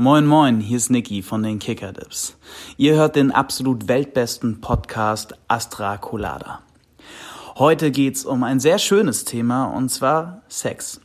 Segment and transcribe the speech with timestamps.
[0.00, 2.38] Moin moin, hier ist Niki von den Kickerdips.
[2.78, 6.60] Ihr hört den absolut weltbesten Podcast Astra Colada.
[7.58, 11.02] Heute geht's um ein sehr schönes Thema und zwar Sex.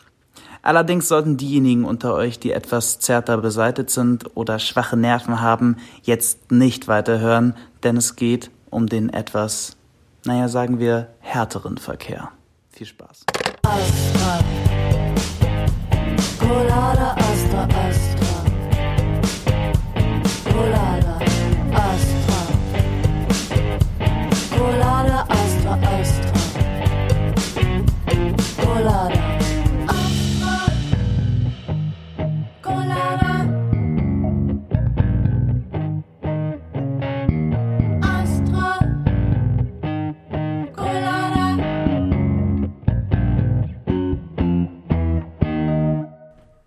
[0.61, 6.53] Allerdings sollten diejenigen unter euch, die etwas zärter beseitet sind oder schwache Nerven haben, jetzt
[6.53, 7.53] nicht weiterhören,
[7.83, 9.75] denn es geht um den etwas,
[10.23, 12.31] naja, sagen wir, härteren Verkehr.
[12.69, 13.25] Viel Spaß.
[13.63, 14.39] Astra.
[16.39, 17.24] Colada,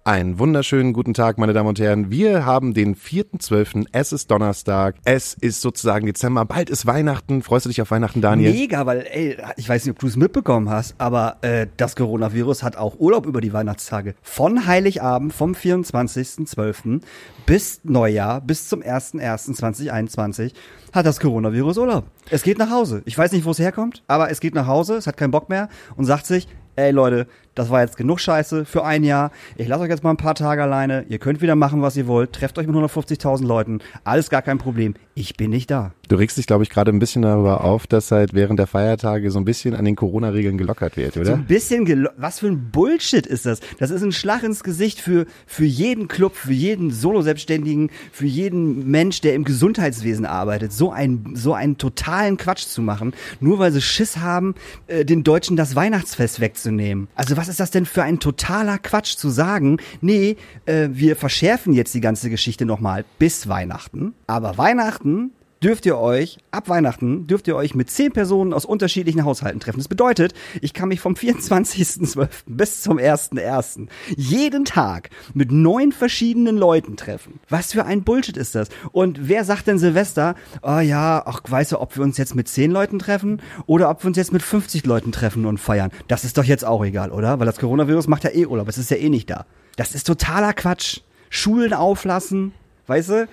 [0.09, 2.11] Einen wunderschönen guten Tag, meine Damen und Herren.
[2.11, 3.89] Wir haben den 4.12.
[3.93, 4.95] Es ist Donnerstag.
[5.05, 6.47] Es ist sozusagen Dezember.
[6.47, 7.43] Bald ist Weihnachten.
[7.43, 8.51] Freust du dich auf Weihnachten, Daniel?
[8.51, 12.63] Mega, weil, ey, ich weiß nicht, ob du es mitbekommen hast, aber äh, das Coronavirus
[12.63, 14.15] hat auch Urlaub über die Weihnachtstage.
[14.23, 17.03] Von Heiligabend, vom 24.12.
[17.45, 20.55] bis Neujahr, bis zum 1.1.2021
[20.95, 22.05] hat das Coronavirus Urlaub.
[22.31, 23.03] Es geht nach Hause.
[23.05, 25.51] Ich weiß nicht, wo es herkommt, aber es geht nach Hause, es hat keinen Bock
[25.51, 27.27] mehr und sagt sich, ey Leute,
[27.59, 29.31] das war jetzt genug Scheiße für ein Jahr.
[29.57, 31.05] Ich lasse euch jetzt mal ein paar Tage alleine.
[31.09, 32.33] Ihr könnt wieder machen, was ihr wollt.
[32.33, 33.81] Trefft euch mit 150.000 Leuten.
[34.05, 34.95] Alles gar kein Problem.
[35.15, 35.93] Ich bin nicht da.
[36.09, 39.31] Du regst dich, glaube ich, gerade ein bisschen darüber auf, dass halt während der Feiertage
[39.31, 41.35] so ein bisschen an den Corona-Regeln gelockert wird, So oder?
[41.35, 43.61] ein bisschen, was für ein Bullshit ist das?
[43.79, 48.89] Das ist ein Schlag ins Gesicht für, für jeden Club, für jeden Solo-Selbstständigen, für jeden
[48.91, 53.73] Mensch, der im Gesundheitswesen arbeitet, so einen, so einen totalen Quatsch zu machen, nur weil
[53.73, 54.55] sie Schiss haben,
[54.87, 57.09] äh, den Deutschen das Weihnachtsfest wegzunehmen.
[57.17, 61.73] Also was ist das denn für ein totaler Quatsch zu sagen, nee, äh, wir verschärfen
[61.73, 65.33] jetzt die ganze Geschichte nochmal bis Weihnachten, aber Weihnachten
[65.63, 69.79] dürft ihr euch, ab Weihnachten, dürft ihr euch mit zehn Personen aus unterschiedlichen Haushalten treffen.
[69.79, 72.29] Das bedeutet, ich kann mich vom 24.12.
[72.47, 73.89] bis zum 1.1.
[74.17, 77.41] jeden Tag mit neun verschiedenen Leuten treffen.
[77.49, 78.69] Was für ein Bullshit ist das?
[78.93, 82.49] Und wer sagt denn Silvester, oh ja, ach, weißt du, ob wir uns jetzt mit
[82.49, 85.91] zehn Leuten treffen oder ob wir uns jetzt mit 50 Leuten treffen und feiern?
[86.07, 87.39] Das ist doch jetzt auch egal, oder?
[87.39, 89.47] Weil das Coronavirus macht ja eh Urlaub, es ist ja eh nicht da.
[89.77, 91.01] Das ist totaler Quatsch.
[91.31, 92.53] Schulen auflassen,
[92.87, 93.29] weißt du?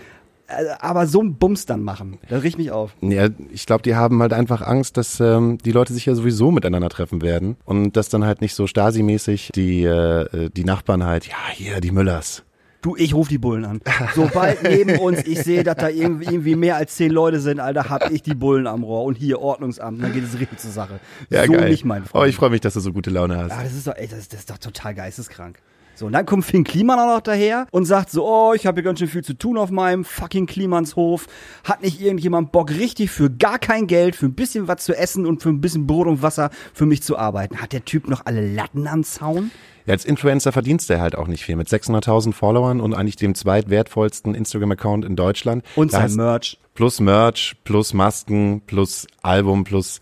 [0.47, 2.19] Äh, aber so einen Bums dann machen.
[2.29, 2.91] Das riecht mich auf.
[3.01, 6.51] Ja, ich glaube, die haben halt einfach Angst, dass ähm, die Leute sich ja sowieso
[6.51, 11.25] miteinander treffen werden und dass dann halt nicht so Stasi-mäßig die, äh, die Nachbarn halt,
[11.27, 12.43] ja, hier, die Müllers.
[12.83, 13.81] Du, ich ruf die Bullen an.
[14.13, 18.11] Sobald neben uns ich sehe, dass da irgendwie, mehr als zehn Leute sind, Alter, hab
[18.11, 19.05] ich die Bullen am Rohr.
[19.05, 20.99] Und hier Ordnungsamt, dann geht es richtig zur Sache.
[21.31, 21.71] Ja, so geil.
[21.71, 22.29] nicht, mein Oh, Freund.
[22.29, 23.51] ich freue mich, dass du so gute Laune hast.
[23.53, 25.57] Ah, das ist doch, ey, das, das ist doch total geisteskrank.
[25.95, 28.75] So, und dann kommt Finn Kliman auch noch daher und sagt so, oh, ich habe
[28.75, 31.27] hier ganz schön viel zu tun auf meinem fucking Klimanshof.
[31.63, 35.25] Hat nicht irgendjemand Bock, richtig für gar kein Geld, für ein bisschen was zu essen
[35.25, 37.61] und für ein bisschen Brot und Wasser für mich zu arbeiten?
[37.61, 39.51] Hat der Typ noch alle Latten am Zaun?
[39.85, 41.55] Ja, als Influencer verdienst du halt auch nicht viel.
[41.55, 45.63] Mit 600.000 Followern und eigentlich dem zweitwertvollsten Instagram-Account in Deutschland.
[45.75, 46.57] Und Da sein Merch.
[46.73, 49.99] Plus Merch, plus Masken, plus Album, plus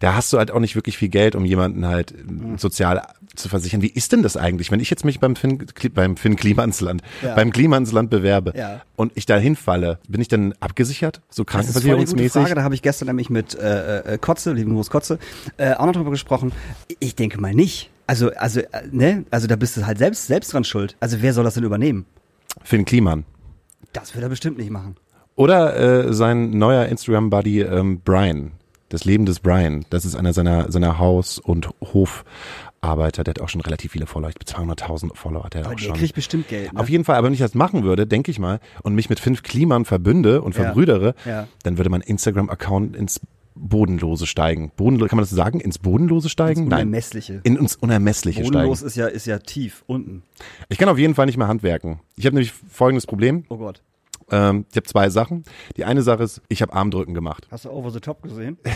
[0.00, 2.54] da hast du halt auch nicht wirklich viel Geld, um jemanden halt Mhm.
[2.54, 3.02] äh, sozial
[3.34, 3.82] zu versichern.
[3.82, 5.64] Wie ist denn das eigentlich, wenn ich jetzt mich beim Finn,
[5.94, 7.34] beim Finn Klimansland, Ja.
[7.34, 8.82] beim Klimansland bewerbe Ja.
[8.96, 12.42] und ich da hinfalle, bin ich dann abgesichert, so Das ist voll die gute krankenversicherungsmäßig?
[12.42, 12.54] Frage.
[12.54, 15.18] Da habe ich gestern nämlich mit äh, äh, Kotze, lieben Gruß Kotze,
[15.56, 16.52] äh, auch noch drüber gesprochen.
[17.00, 17.90] Ich denke mal nicht.
[18.06, 19.24] Also, also, äh, ne?
[19.30, 20.96] Also da bist du halt selbst, selbst dran schuld.
[21.00, 22.06] Also wer soll das denn übernehmen?
[22.64, 23.24] Finn Kliman.
[23.92, 24.96] Das wird er bestimmt nicht machen.
[25.36, 28.52] Oder äh, sein neuer Instagram-Buddy ähm, Brian.
[28.90, 29.84] Das Leben des Brian.
[29.90, 31.68] Das ist einer seiner, seiner Haus- und
[32.82, 33.24] Hofarbeiter.
[33.24, 34.30] Der hat auch schon relativ viele Follower.
[34.30, 35.96] Ich glaube 200.000 Follower hat er Aber auch der schon.
[35.96, 36.72] kriegt bestimmt Geld.
[36.72, 36.80] Ne?
[36.80, 39.20] Auf jeden Fall, aber wenn ich das machen würde, denke ich mal, und mich mit
[39.20, 40.64] fünf Kliman verbünde und Ja.
[40.64, 41.48] verbrüdere, Ja.
[41.64, 43.20] dann würde mein Instagram-Account ins
[43.60, 44.70] Bodenlose steigen.
[44.76, 45.58] Bodenlose, kann man das so sagen?
[45.58, 46.60] Ins Bodenlose steigen?
[46.62, 46.82] Ins Nein.
[46.82, 47.40] Unermessliche.
[47.42, 48.86] In uns Unermessliche Bodenlos steigen.
[48.88, 50.22] ist ja, ist ja tief unten.
[50.68, 51.98] Ich kann auf jeden Fall nicht mehr handwerken.
[52.16, 53.44] Ich habe nämlich folgendes Problem.
[53.48, 53.82] Oh Gott.
[54.30, 55.44] Ähm, ich habe zwei Sachen.
[55.76, 57.46] Die eine Sache ist, ich habe Armdrücken gemacht.
[57.50, 58.58] Hast du Over the Top gesehen?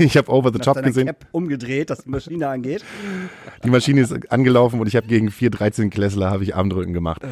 [0.00, 1.06] Ich habe Over the Nach Top gesehen.
[1.06, 2.84] Cap umgedreht, dass die Maschine angeht.
[3.64, 7.22] Die Maschine ist angelaufen und ich habe gegen vier 13 Klässler habe ich Armdrücken gemacht.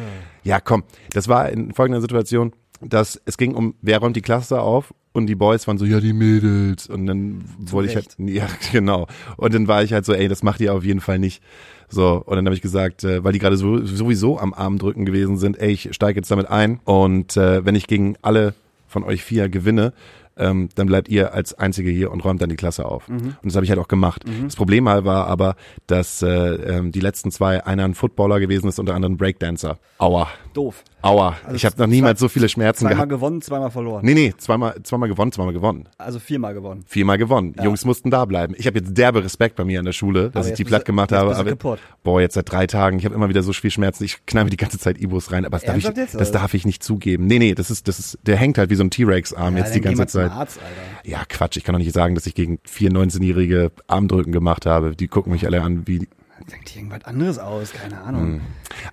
[0.43, 2.51] Ja, komm, das war in folgender Situation,
[2.81, 5.99] dass es ging um, wer räumt die Klasse auf und die Boys waren so, ja,
[5.99, 6.87] die Mädels.
[6.87, 9.07] Und dann wollte ich halt, ja, genau.
[9.35, 11.41] Und dann war ich halt so, ey, das macht ihr auf jeden Fall nicht.
[11.89, 15.37] So, und dann habe ich gesagt, äh, weil die gerade so, sowieso am Armdrücken gewesen
[15.37, 16.79] sind, ey, ich steige jetzt damit ein.
[16.85, 18.53] Und äh, wenn ich gegen alle
[18.87, 19.93] von euch vier gewinne,
[20.37, 23.07] ähm, dann bleibt ihr als Einzige hier und räumt dann die Klasse auf.
[23.07, 23.15] Mhm.
[23.17, 24.23] Und das habe ich halt auch gemacht.
[24.43, 25.55] Das Problem mal war aber,
[25.87, 29.17] dass äh, ähm, die letzten zwei, einer ein Footballer gewesen ist und der andere ein
[29.17, 29.77] Breakdancer.
[29.99, 30.83] Aua, Doof.
[31.01, 31.35] aua.
[31.53, 33.09] ich habe noch niemals so viele Schmerzen Zweimal gehabt.
[33.09, 34.05] gewonnen, zweimal verloren.
[34.05, 35.89] Nee, nee, zweimal, zweimal gewonnen, zweimal gewonnen.
[35.97, 36.83] Also viermal gewonnen.
[36.87, 37.55] Viermal gewonnen.
[37.63, 38.53] Jungs mussten da bleiben.
[38.57, 40.85] Ich habe jetzt derbe Respekt bei mir an der Schule, dass Aber ich die platt
[40.85, 41.35] gemacht habe.
[41.35, 41.79] Aber, kaputt.
[42.03, 42.99] boah, jetzt seit drei Tagen.
[42.99, 44.03] Ich habe immer wieder so viel Schmerzen.
[44.03, 45.45] Ich knall mir die ganze Zeit Ibus rein.
[45.45, 47.25] Aber das, darf ich, das darf ich nicht zugeben.
[47.25, 49.75] Nee, nee, das ist, das ist, der hängt halt wie so ein T-Rex-Arm Ja, jetzt
[49.75, 51.07] die ganze mal Arzt, Alter.
[51.09, 51.57] Ja, Quatsch.
[51.57, 54.95] Ich kann doch nicht sagen, dass ich gegen vier 19-jährige Armdrücken gemacht habe.
[54.95, 56.07] Die gucken mich alle an wie.
[56.51, 58.21] Denkt irgendwas anderes aus, keine Ahnung.
[58.21, 58.41] Hm.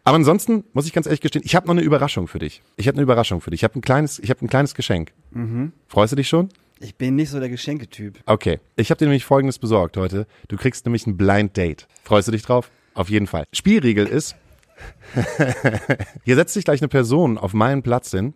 [0.03, 2.63] Aber ansonsten muss ich ganz ehrlich gestehen, ich habe noch eine Überraschung für dich.
[2.77, 3.61] Ich habe eine Überraschung für dich.
[3.61, 5.13] Ich habe ein kleines, ich habe ein kleines Geschenk.
[5.31, 5.73] Mhm.
[5.87, 6.49] Freust du dich schon?
[6.81, 8.21] Ich bin nicht so der Geschenketyp.
[8.27, 10.27] Okay, ich habe dir nämlich Folgendes besorgt heute.
[10.49, 11.87] Du kriegst nämlich ein Blind Date.
[12.03, 12.71] Freust du dich drauf?
[12.95, 13.45] Auf jeden Fall.
[13.53, 14.37] Spielregel ist,
[16.25, 18.35] hier setzt sich gleich eine Person auf meinen Platz hin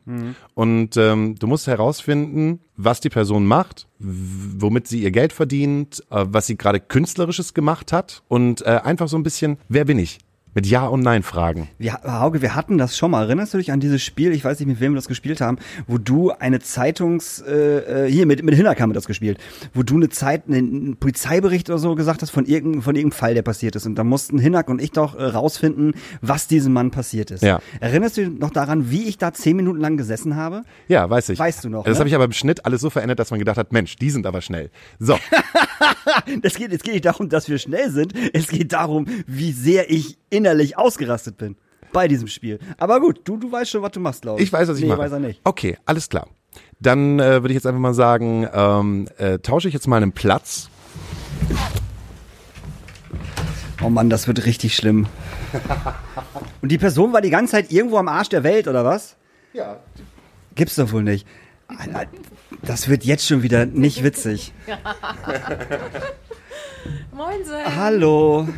[0.55, 6.25] und ähm, du musst herausfinden, was die Person macht, womit sie ihr Geld verdient, äh,
[6.29, 10.19] was sie gerade künstlerisches gemacht hat und äh, einfach so ein bisschen, wer bin ich?
[10.59, 11.69] Mit Ja und Nein fragen.
[11.79, 13.23] Wir, Hauke, wir hatten das schon mal.
[13.23, 14.33] Erinnerst du dich an dieses Spiel?
[14.33, 15.57] Ich weiß nicht, mit wem wir das gespielt haben,
[15.87, 19.39] wo du eine Zeitungs, äh, äh, hier mit mit Hinnack haben wir das gespielt,
[19.73, 23.35] wo du eine Zeit, einen Polizeibericht oder so gesagt hast von irgendeinem von irgendeinem Fall,
[23.35, 23.87] der passiert ist.
[23.87, 27.45] Und da mussten Hinnack und ich doch äh, rausfinden, was diesem Mann passiert ist.
[27.45, 27.61] Ja.
[27.79, 30.65] Erinnerst du dich noch daran, wie ich da zehn Minuten lang gesessen habe?
[30.89, 31.39] Ja, weiß ich.
[31.39, 31.99] Weißt du noch, Das ne?
[32.01, 34.27] habe ich aber im Schnitt alles so verändert, dass man gedacht hat, Mensch, die sind
[34.27, 34.71] aber schnell.
[34.99, 35.21] So,
[36.43, 38.15] Es geht, es geht nicht darum, dass wir schnell sind.
[38.33, 41.57] Es geht darum, wie sehr ich innerlich ausgerastet bin
[41.93, 42.59] bei diesem Spiel.
[42.79, 44.47] Aber gut, du, du weißt schon, was du machst, glaube ich.
[44.47, 45.01] Ich weiß, was ich nee, mache.
[45.01, 45.41] weiß er nicht.
[45.45, 46.29] Okay, alles klar.
[46.81, 50.13] Dann äh, würde ich jetzt einfach mal sagen, ähm, äh, tausche ich jetzt mal einen
[50.13, 50.69] Platz.
[53.83, 55.07] Oh Mann, das wird richtig schlimm.
[56.63, 59.17] Und die Person war die ganze Zeit irgendwo am Arsch der Welt, oder was?
[59.53, 59.79] Ja.
[60.55, 61.27] Gibt's doch wohl nicht.
[61.69, 62.07] Alter,
[62.63, 64.53] Das wird jetzt schon wieder nicht witzig.
[67.13, 67.77] Moinsen.
[67.77, 68.49] Hallo,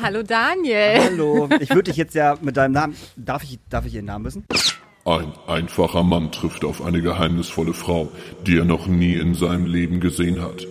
[0.00, 0.98] Hallo Daniel.
[1.04, 1.48] hallo.
[1.60, 2.96] Ich würde dich jetzt ja mit deinem Namen.
[3.16, 4.44] Darf ich, darf ich Ihren Namen wissen?
[5.04, 8.10] Ein einfacher Mann trifft auf eine geheimnisvolle Frau,
[8.46, 10.66] die er noch nie in seinem Leben gesehen hat.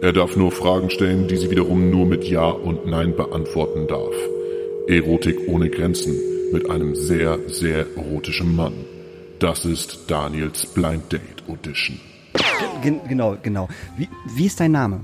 [0.00, 4.14] Er darf nur Fragen stellen, die sie wiederum nur mit Ja und Nein beantworten darf.
[4.86, 6.16] Erotik ohne Grenzen
[6.52, 8.84] mit einem sehr, sehr erotischen Mann.
[9.40, 11.98] Das ist Daniels Blind Date Audition.
[12.82, 13.68] Gen genau, genau.
[13.96, 15.00] Wie, wie ist dein Name?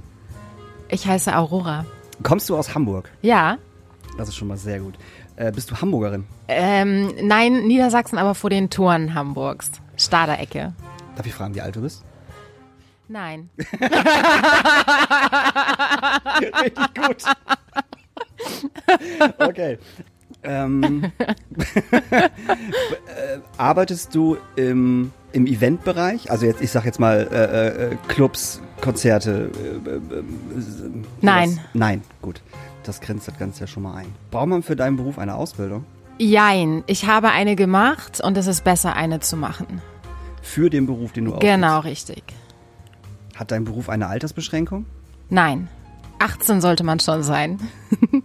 [0.89, 1.85] Ich heiße Aurora.
[2.23, 3.11] Kommst du aus Hamburg?
[3.23, 3.59] Ja.
[4.17, 4.95] Das ist schon mal sehr gut.
[5.37, 6.25] Äh, bist du Hamburgerin?
[6.49, 9.71] Ähm, nein, Niedersachsen, aber vor den Toren Hamburgs.
[9.97, 10.73] Stader Ecke.
[11.17, 12.05] Darf ich fragen, wie alt du bist?
[13.09, 13.51] Nein.
[16.63, 17.25] Richtig gut.
[19.39, 19.79] Okay.
[20.43, 21.13] Ähm,
[22.11, 22.29] äh,
[23.57, 26.31] arbeitest du im, im Eventbereich?
[26.31, 29.51] Also jetzt, ich sag jetzt mal äh, äh, Clubs, Konzerte.
[29.87, 30.23] Äh, äh, äh,
[31.21, 31.51] Nein.
[31.51, 31.65] sowas?
[31.73, 32.43] Nein, gut.
[32.85, 34.07] Das grenzt das Ganze ja schon mal ein.
[34.31, 35.85] Braucht man für deinen Beruf eine Ausbildung?
[36.19, 36.85] Jein.
[36.87, 39.81] Ich habe eine gemacht und es ist besser, eine zu machen.
[40.43, 41.47] Für den Beruf, den du ausübst?
[41.47, 42.23] Genau, richtig.
[43.35, 44.85] Hat dein Beruf eine Altersbeschränkung?
[45.31, 45.69] Nein.
[46.19, 47.59] 18 sollte man schon sein.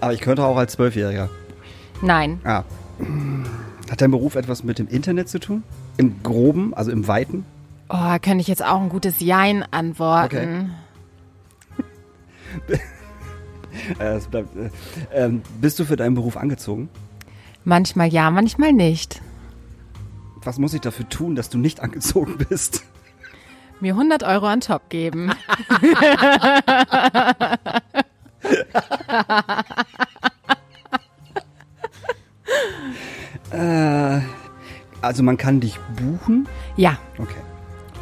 [0.00, 1.28] Aber ich könnte auch als Zwölfjähriger.
[2.00, 2.40] Nein.
[2.44, 2.62] Ah.
[3.90, 5.64] Hat dein Beruf etwas mit dem Internet zu tun?
[5.96, 7.44] Im Groben, also im Weiten?
[7.92, 10.74] Oh, könnte ich jetzt auch ein gutes Jein antworten.
[13.98, 14.70] Äh, es bleibt, äh,
[15.12, 16.88] ähm, bist du für deinen Beruf angezogen?
[17.64, 19.20] Manchmal ja, manchmal nicht.
[20.44, 22.84] Was muss ich dafür tun, dass du nicht angezogen bist?
[23.80, 25.32] Mir 100 Euro an Top geben.
[35.02, 36.46] Also man kann dich buchen.
[36.76, 37.34] Ja, Okay.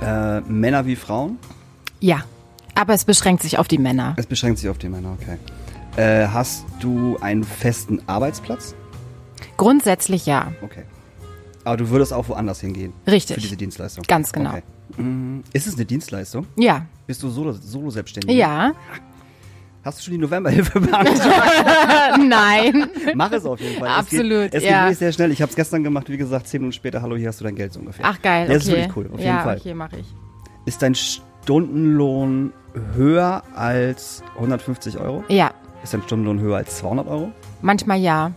[0.08, 1.38] Äh, Männer wie Frauen?
[2.00, 2.22] ja.
[2.74, 4.14] Aber es beschränkt sich auf die Männer.
[4.18, 5.36] Es beschränkt sich auf die Männer, okay.
[5.96, 8.76] Äh, hast du einen festen Arbeitsplatz?
[9.56, 10.52] Grundsätzlich ja.
[10.62, 10.84] Okay.
[11.64, 12.92] Aber du würdest auch woanders hingehen?
[13.04, 13.34] Richtig.
[13.34, 14.04] Für diese Dienstleistung?
[14.06, 14.50] Ganz genau.
[14.50, 14.62] Okay.
[15.02, 16.46] Mm, Ist es eine Dienstleistung?
[16.54, 16.86] Ja.
[17.08, 18.36] Bist du solo, solo selbstständig?
[18.36, 18.72] Ja.
[19.88, 21.18] Hast du schon die Novemberhilfe beantragt?
[22.28, 22.90] Nein.
[23.14, 23.88] Mach es auf jeden Fall.
[23.88, 24.68] Absolut, Es geht, es ja.
[24.68, 25.30] geht wirklich sehr schnell.
[25.32, 27.00] Ich habe es gestern gemacht, wie gesagt, zehn Minuten später.
[27.00, 28.04] Hallo, hier hast du dein Geld so ungefähr.
[28.06, 28.52] Ach geil, Ja, okay.
[28.54, 29.56] Das ist wirklich cool, auf jeden ja, Fall.
[29.56, 30.06] okay, mache ich.
[30.66, 32.52] Ist dein Stundenlohn
[32.96, 35.24] höher als 150 Euro?
[35.28, 35.52] Ja.
[35.82, 37.32] Ist dein Stundenlohn höher als 200 Euro?
[37.62, 38.32] Manchmal ja.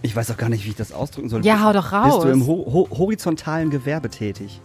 [0.00, 1.44] Ich weiß auch gar nicht, wie ich das ausdrücken soll.
[1.44, 2.14] Ja, hau doch raus.
[2.14, 4.62] Bist du im ho ho horizontalen Gewerbe tätig?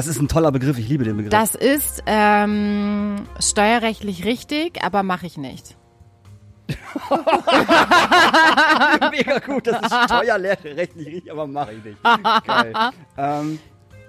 [0.00, 1.30] Das ist ein toller Begriff, ich liebe den Begriff.
[1.30, 5.76] Das ist ähm, steuerrechtlich richtig, aber mache ich nicht.
[9.10, 11.98] mega gut, das ist steuerrechtlich richtig, aber mache ich nicht.
[12.46, 12.72] Geil.
[13.18, 13.58] ähm,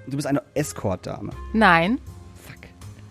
[0.08, 1.32] Du bist eine Escort-Dame.
[1.52, 2.00] Nein.
[2.48, 2.70] Fuck.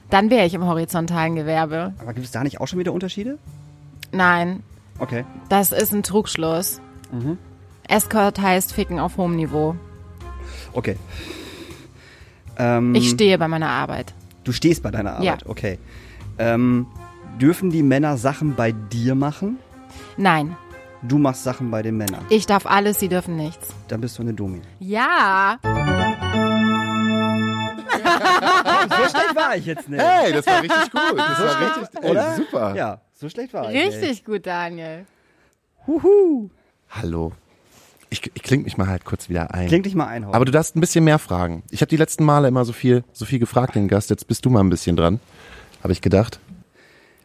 [0.08, 1.92] Dann wäre ich im horizontalen Gewerbe.
[1.98, 3.36] Aber gibt es da nicht auch schon wieder Unterschiede?
[4.10, 4.62] Nein,
[4.98, 5.26] Okay.
[5.50, 6.80] das ist ein Trugschluss.
[7.12, 7.36] Mhm.
[7.88, 9.76] Escort heißt Ficken auf hohem Niveau.
[10.72, 10.96] Okay.
[12.60, 14.12] Ähm, Ich stehe bei meiner Arbeit.
[14.44, 15.32] Du stehst bei deiner Ja.
[15.32, 15.78] Arbeit, okay.
[16.38, 16.86] Ähm,
[17.40, 19.58] dürfen die Männer Sachen bei dir machen?
[20.16, 20.56] Nein,
[21.02, 22.20] Du machst Sachen bei den Männern.
[22.28, 23.68] ich darf alles, sie dürfen nichts.
[23.88, 24.60] Dann bist du eine Domi.
[24.78, 25.58] Ja.
[27.90, 30.00] So schlecht war ich jetzt nicht.
[30.02, 31.18] Hey, das war richtig gut.
[31.18, 32.36] Das war richtig, ey, Oder?
[32.36, 32.74] super.
[32.76, 33.96] Ja, so schlecht war ich nicht.
[34.02, 35.06] Richtig gut, Daniel.
[35.86, 36.50] Huhu.
[36.90, 37.32] Hallo.
[38.10, 39.68] Ich, ich kling mich mal halt kurz wieder ein.
[39.68, 40.34] Klingt dich mal ein, Horst.
[40.34, 41.62] Aber du darfst ein bisschen mehr fragen.
[41.70, 44.10] Ich habe die letzten Male immer so viel, so viel gefragt, den Gast.
[44.10, 45.20] Jetzt bist du mal ein bisschen dran.
[45.82, 46.40] Habe ich gedacht.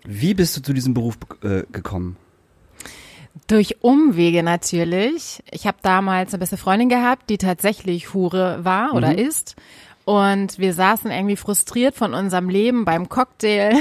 [0.06, 2.18] Wie bist du zu diesem Beruf äh, gekommen?
[3.48, 5.44] Durch Umwege natürlich.
[5.52, 9.56] Ich habe damals eine beste Freundin gehabt, die tatsächlich Hure war oder ist.
[10.06, 13.74] Und wir saßen irgendwie frustriert von unserem Leben beim Cocktail.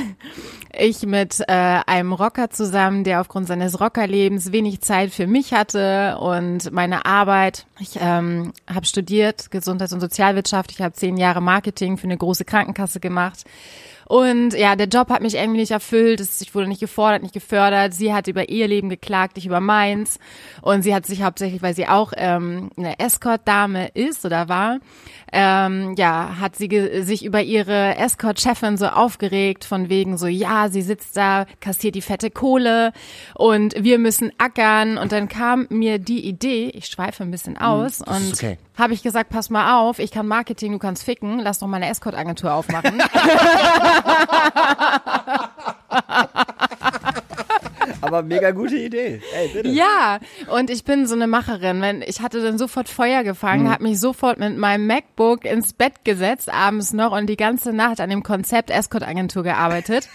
[0.76, 1.52] Ich mit äh,
[1.86, 7.66] einem Rocker zusammen, der aufgrund seines Rockerlebens wenig Zeit für mich hatte und meine Arbeit.
[7.78, 10.72] Ich ähm, habe studiert Gesundheits- und Sozialwirtschaft.
[10.72, 13.44] Ich habe zehn Jahre Marketing für eine große Krankenkasse gemacht.
[14.06, 16.20] Und ja, der Job hat mich irgendwie nicht erfüllt.
[16.20, 17.94] Ich wurde nicht gefordert, nicht gefördert.
[17.94, 20.18] Sie hat über ihr Leben geklagt, ich über meins.
[20.60, 24.78] Und sie hat sich hauptsächlich, weil sie auch ähm, eine Escort-Dame ist oder war,
[25.34, 30.82] ähm, ja, hat sie sich über ihre Escort-Chefin so aufgeregt, von wegen so, ja, sie
[30.82, 32.92] sitzt da, kassiert die fette Kohle
[33.34, 34.96] und wir müssen ackern.
[34.96, 38.58] Und dann kam mir die Idee, ich schweife ein bisschen aus das und okay.
[38.78, 41.78] habe ich gesagt, pass mal auf, ich kann Marketing, du kannst ficken, lass doch mal
[41.78, 43.02] eine Escort-Agentur aufmachen.
[48.06, 49.20] Aber mega gute Idee.
[49.34, 49.68] Ey, bitte.
[49.68, 50.18] Ja,
[50.50, 51.80] und ich bin so eine Macherin.
[51.80, 56.04] Wenn ich hatte dann sofort Feuer gefangen, habe mich sofort mit meinem MacBook ins Bett
[56.04, 60.08] gesetzt, abends noch und die ganze Nacht an dem Konzept Escort-Agentur gearbeitet.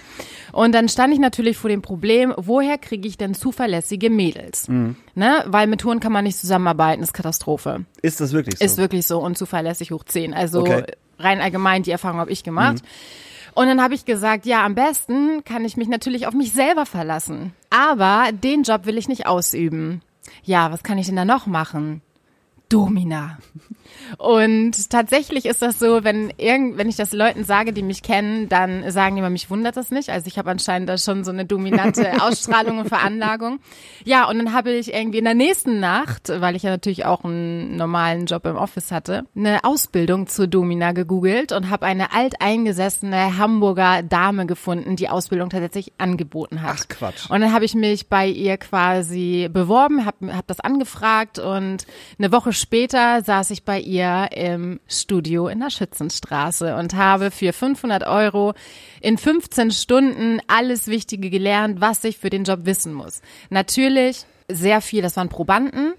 [0.52, 4.68] Und dann stand ich natürlich vor dem Problem, woher kriege ich denn zuverlässige Mädels?
[4.68, 5.44] Ne?
[5.46, 7.86] Weil mit Touren kann man nicht zusammenarbeiten, ist Katastrophe.
[8.02, 8.66] Ist das wirklich so?
[8.66, 10.34] Ist wirklich so unzuverlässig hoch 10.
[10.34, 10.84] Also Okay.
[11.20, 12.78] rein allgemein, die Erfahrung habe ich gemacht.
[13.60, 16.86] Und dann habe ich gesagt, ja, am besten kann ich mich natürlich auf mich selber
[16.86, 17.54] verlassen.
[17.70, 20.02] Aber den Job will ich nicht ausüben.
[20.46, 22.02] Ja, was kann ich denn da noch machen?
[22.70, 23.38] Domina.
[24.18, 28.50] Und tatsächlich ist das so, wenn irgend, wenn ich das Leuten sage, die mich kennen,
[28.50, 30.10] dann sagen die immer, mich wundert das nicht.
[30.10, 33.60] Also ich habe anscheinend da schon so eine dominante Ausstrahlung und Veranlagung.
[34.06, 37.24] Ja, und dann habe ich irgendwie in der nächsten Nacht, weil ich ja natürlich auch
[37.24, 43.38] einen normalen Job im Office hatte, eine Ausbildung zur Domina gegoogelt und habe eine alteingesessene
[43.38, 46.78] Hamburger Dame gefunden, die Ausbildung tatsächlich angeboten hat.
[46.80, 47.30] Ach, Quatsch.
[47.30, 51.86] Und dann habe ich mich bei ihr quasi beworben, habe hab das angefragt und
[52.18, 57.54] eine Woche später saß ich bei ihr im Studio in der Schützenstraße und habe für
[57.54, 58.54] 500 Euro
[59.02, 63.22] in 15 Stunden alles Wichtige gelernt, was ich für den Job wissen muss.
[63.50, 65.94] Natürlich sehr viel, das waren Probanden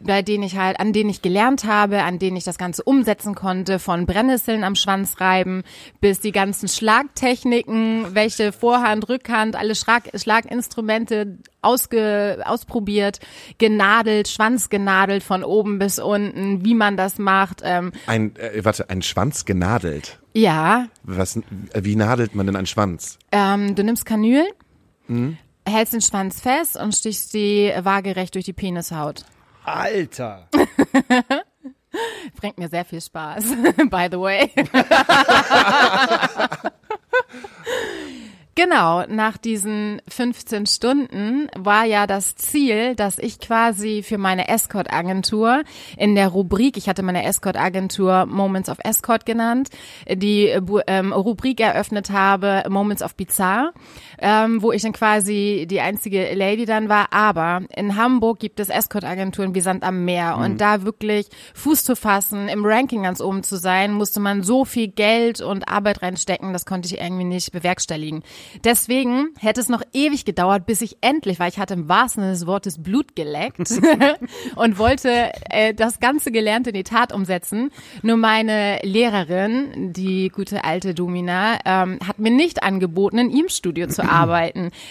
[0.00, 3.34] bei denen ich halt, an denen ich gelernt habe, an denen ich das Ganze umsetzen
[3.34, 5.62] konnte, von Brennnesseln am Schwanz reiben
[6.00, 13.20] bis die ganzen Schlagtechniken, welche Vorhand, Rückhand, alle Schlag, Schlaginstrumente ausge, ausprobiert,
[13.58, 17.60] genadelt, Schwanz genadelt von oben bis unten, wie man das macht.
[17.64, 20.18] Ähm, Ein, äh, warte, ein Schwanz genadelt.
[20.34, 21.38] ja, Was,
[21.74, 23.18] wie nadelt man denn einen Schwanz?
[23.32, 24.48] ähm, du nimmst Kanülen,
[25.66, 29.24] hältst den Schwanz fest und stichst die waagerecht durch die Penishaut.
[29.64, 30.48] Alter.
[32.40, 33.44] Bringt mir sehr viel Spaß,
[33.90, 34.50] by the way.
[38.62, 45.62] Genau, nach diesen 15 Stunden war ja das Ziel, dass ich quasi für meine Escort-Agentur
[45.96, 49.70] in der Rubrik, ich hatte meine Escort-Agentur Moments of Escort genannt,
[50.06, 53.72] die äh, ähm, Rubrik eröffnet habe, Moments of Bizarre,
[54.20, 57.12] ähm, wo ich dann quasi die einzige Lady dann war.
[57.12, 61.96] Aber in Hamburg gibt es Escort-Agenturen wie Sand am Meer und da wirklich Fuß zu
[61.96, 66.52] fassen, im Ranking ganz oben zu sein, musste man so viel Geld und Arbeit reinstecken,
[66.52, 68.22] das konnte ich irgendwie nicht bewerkstelligen.
[68.64, 72.32] Deswegen hätte es noch ewig gedauert, bis ich endlich, weil ich hatte im wahrsten Sinne
[72.32, 73.70] des Wortes Blut geleckt
[74.56, 77.70] und wollte äh, das ganze Gelernte in die Tat umsetzen.
[78.02, 83.86] Nur meine Lehrerin, die gute alte Domina, ähm, hat mir nicht angeboten, in ihrem Studio
[83.86, 84.09] zu arbeiten.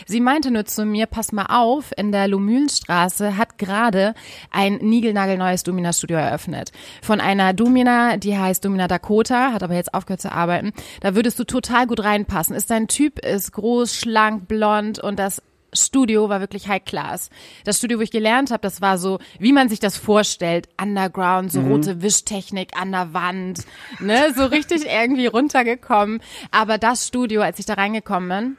[0.06, 4.14] Sie meinte nur zu mir, pass mal auf, in der Lomühlenstraße hat gerade
[4.52, 6.72] ein niegelnagelneues Domina-Studio eröffnet.
[7.02, 10.74] Von einer Domina, die heißt Domina Dakota, hat aber jetzt aufgehört zu arbeiten.
[11.02, 12.56] Da würdest du total gut reinpassen.
[12.56, 15.42] Ist dein Typ, ist groß, schlank, blond und das
[15.74, 17.30] Studio war wirklich High Class.
[17.64, 21.52] Das Studio, wo ich gelernt habe, das war so, wie man sich das vorstellt, Underground,
[21.52, 23.66] so rote Wischtechnik an der Wand,
[24.00, 26.22] ne, so richtig irgendwie runtergekommen.
[26.52, 28.58] Aber das Studio, als ich da reingekommen bin,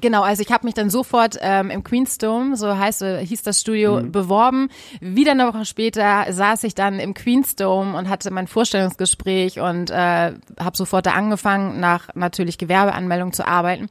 [0.00, 3.60] Genau, also ich habe mich dann sofort ähm, im Queensdome, so heißt äh, hieß das
[3.60, 4.10] Studio, Mhm.
[4.10, 4.68] beworben.
[5.00, 10.32] Wieder eine Woche später saß ich dann im Queensdome und hatte mein Vorstellungsgespräch und äh,
[10.58, 13.88] habe sofort da angefangen, nach natürlich Gewerbeanmeldung zu arbeiten.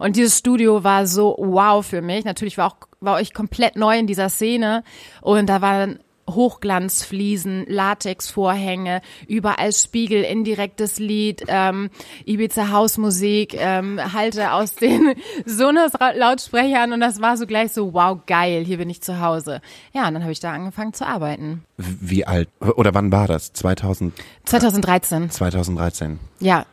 [0.00, 2.24] Und dieses Studio war so wow für mich.
[2.24, 4.82] Natürlich war auch war ich komplett neu in dieser Szene
[5.20, 11.90] und da waren Hochglanzfliesen, Latexvorhänge, überall Spiegel, indirektes Lied, ähm,
[12.24, 15.14] Ibiza Hausmusik, ähm, Halte aus den
[15.46, 19.60] Sonos-Lautsprechern und das war so gleich so, wow, geil, hier bin ich zu Hause.
[19.92, 21.62] Ja, und dann habe ich da angefangen zu arbeiten.
[21.76, 23.52] Wie alt, oder wann war das?
[23.52, 24.14] 2000,
[24.44, 26.18] 2013, 2013.
[26.40, 26.66] ja,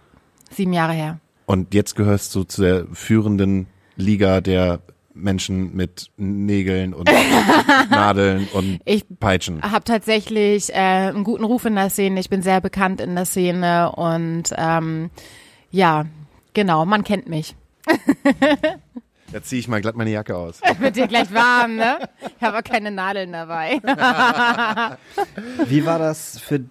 [0.52, 1.20] sieben Jahre her.
[1.46, 4.80] Und jetzt gehörst du zu der führenden Liga der
[5.14, 7.10] Menschen mit Nägeln und
[7.90, 9.62] Nadeln und Ich Peitschen.
[9.62, 12.20] habe tatsächlich äh, einen guten Ruf in der Szene.
[12.20, 15.10] Ich bin sehr bekannt in der Szene und ähm,
[15.72, 16.06] ja,
[16.54, 17.56] genau, man kennt mich.
[19.32, 20.60] Da ziehe ich mal glatt meine Jacke aus.
[20.80, 21.98] Wird dir gleich warm, ne?
[22.38, 23.80] Ich habe auch keine Nadeln dabei.
[25.66, 26.70] Wie war das für dich,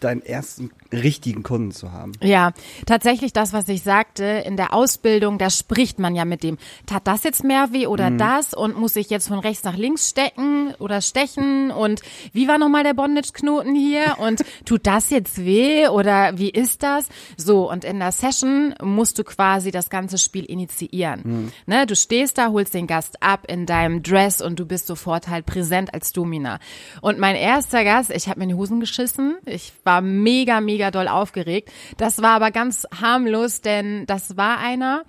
[0.00, 2.12] deinen ersten richtigen Kunden zu haben?
[2.22, 2.52] Ja,
[2.86, 7.06] tatsächlich das, was ich sagte, in der Ausbildung, da spricht man ja mit dem, tat
[7.06, 10.74] das jetzt mehr weh oder das und muss ich jetzt von rechts nach links stecken
[10.78, 12.00] oder stechen und
[12.32, 17.08] wie war nochmal der Bondage-Knoten hier und tut das jetzt weh oder wie ist das?
[17.36, 21.52] So, und in der Session musst du quasi das ganze Spiel initiieren.
[21.66, 25.28] Ne, du stehst da, holst den Gast ab in deinem Dress und du bist sofort
[25.28, 26.58] halt präsent als Domina.
[27.00, 30.90] Und mein erster Gast, ich habe mir in die Hosen geschissen, ich war mega, mega
[30.90, 31.70] doll aufgeregt.
[31.96, 35.04] Das war aber ganz harmlos, denn das war einer,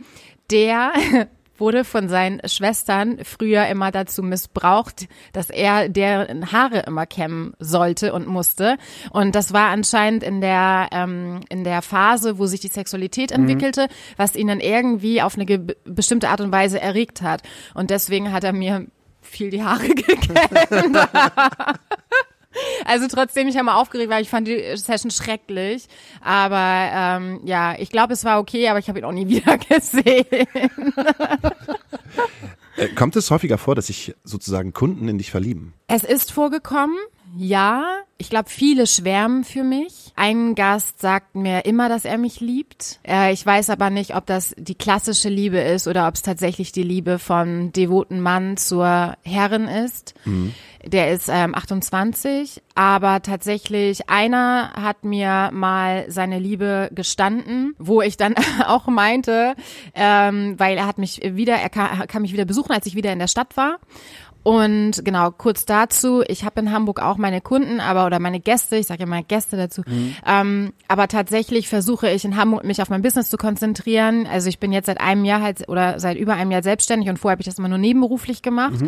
[0.50, 0.93] der
[1.62, 8.13] wurde von seinen Schwestern früher immer dazu missbraucht, dass er deren Haare immer kämmen sollte
[8.13, 8.77] und musste.
[9.12, 13.88] Und das war anscheinend in der ähm, in der Phase, wo sich die Sexualität entwickelte,
[14.17, 15.45] was ihn dann irgendwie auf eine
[15.86, 17.43] bestimmte Art und Weise erregt hat.
[17.75, 18.88] Und deswegen hat er mir
[19.21, 20.33] viel die Haare gekämmt.
[22.86, 25.87] Also trotzdem, ich habe mal aufgeregt, weil ich fand die Session schrecklich.
[26.22, 29.57] Aber ähm, ja, ich glaube, es war okay, aber ich habe ihn auch nie wieder
[29.57, 30.25] gesehen.
[32.77, 35.74] Äh, kommt es häufiger vor, dass sich sozusagen Kunden in dich verlieben?
[35.87, 36.98] Es ist vorgekommen,
[37.37, 37.83] ja.
[38.18, 40.14] Ich glaube, viele schwärmen für mich.
[40.16, 43.00] Ein Gast sagt mir immer, dass er mich liebt.
[43.07, 46.72] Äh, ich weiß aber nicht, ob das die klassische Liebe ist oder ob es tatsächlich
[46.72, 50.14] die Liebe vom devoten Mann zur Herrin ist.
[50.85, 58.17] Der ist ähm, 28, aber tatsächlich einer hat mir mal seine Liebe gestanden, wo ich
[58.17, 58.33] dann
[58.65, 59.55] auch meinte,
[59.94, 63.13] ähm, weil er hat mich wieder, er kam, kam mich wieder besuchen, als ich wieder
[63.13, 63.77] in der Stadt war.
[64.43, 68.77] Und genau, kurz dazu, ich habe in Hamburg auch meine Kunden, aber oder meine Gäste,
[68.77, 69.83] ich sage immer Gäste dazu,
[70.25, 74.25] ähm, aber tatsächlich versuche ich in Hamburg mich auf mein Business zu konzentrieren.
[74.25, 77.17] Also ich bin jetzt seit einem Jahr halt oder seit über einem Jahr selbstständig und
[77.17, 78.81] vorher habe ich das immer nur nebenberuflich gemacht.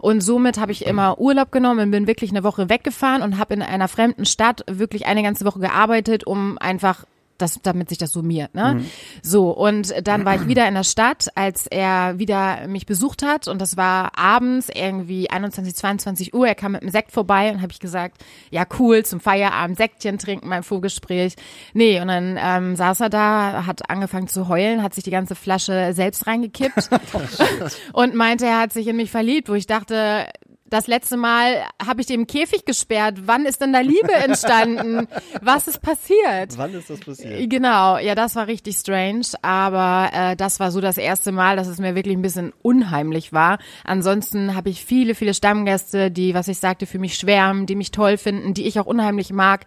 [0.00, 3.54] Und somit habe ich immer Urlaub genommen und bin wirklich eine Woche weggefahren und habe
[3.54, 7.04] in einer fremden Stadt wirklich eine ganze Woche gearbeitet, um einfach
[7.38, 8.82] das, damit sich das summiert, ne?
[9.22, 13.48] So, und dann war ich wieder in der Stadt, als er wieder mich besucht hat.
[13.48, 17.62] Und das war abends irgendwie 21, 22 Uhr, er kam mit einem Sekt vorbei und
[17.62, 21.34] habe ich gesagt, ja cool, zum Feierabend Sektchen trinken, mein Vorgespräch.
[21.72, 25.34] Nee, und dann ähm, saß er da, hat angefangen zu heulen, hat sich die ganze
[25.34, 26.90] Flasche selbst reingekippt.
[27.92, 30.26] Und meinte, er hat sich in mich verliebt, wo ich dachte,
[30.70, 33.22] das letzte Mal habe ich den im Käfig gesperrt.
[33.26, 35.08] Wann ist denn da Liebe entstanden?
[35.40, 36.56] Was ist passiert?
[36.56, 37.48] Wann ist das passiert?
[37.50, 41.68] Genau, ja, das war richtig strange, aber äh, das war so das erste Mal, dass
[41.68, 43.58] es mir wirklich ein bisschen unheimlich war.
[43.84, 47.90] Ansonsten habe ich viele, viele Stammgäste, die, was ich sagte, für mich schwärmen, die mich
[47.90, 49.66] toll finden, die ich auch unheimlich mag.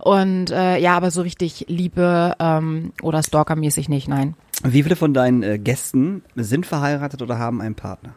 [0.00, 4.34] Und äh, ja, aber so richtig Liebe ähm, oder Stalkermäßig nicht, nein.
[4.64, 8.14] Wie viele von deinen äh, Gästen sind verheiratet oder haben einen Partner?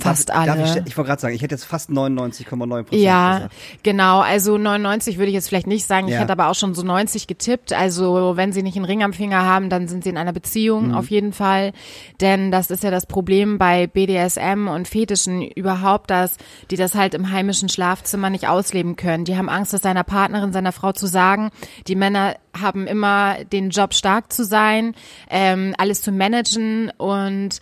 [0.00, 0.46] Fast darf, alle.
[0.62, 3.54] Darf ich ich wollte gerade sagen, ich hätte jetzt fast 99,9 Prozent Ja, gesagt.
[3.82, 4.20] genau.
[4.20, 6.06] Also 99 würde ich jetzt vielleicht nicht sagen.
[6.08, 6.20] Ich Ja.
[6.20, 7.72] hätte aber auch schon so 90 getippt.
[7.72, 10.94] Also wenn sie nicht einen Ring am Finger haben, dann sind sie in einer Beziehung
[10.94, 11.72] auf jeden Fall.
[12.20, 16.36] Denn das ist ja das Problem bei BDSM und Fetischen überhaupt, dass
[16.70, 19.24] die das halt im heimischen Schlafzimmer nicht ausleben können.
[19.24, 21.50] Die haben Angst, das seiner Partnerin, seiner Frau zu sagen.
[21.88, 24.94] Die Männer haben immer den Job stark zu sein,
[25.30, 27.60] ähm, alles zu managen und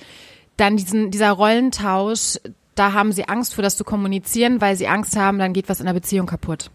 [0.57, 2.39] dann diesen, dieser Rollentausch,
[2.75, 5.81] da haben sie Angst vor, das zu kommunizieren, weil sie Angst haben, dann geht was
[5.81, 6.71] in der Beziehung kaputt.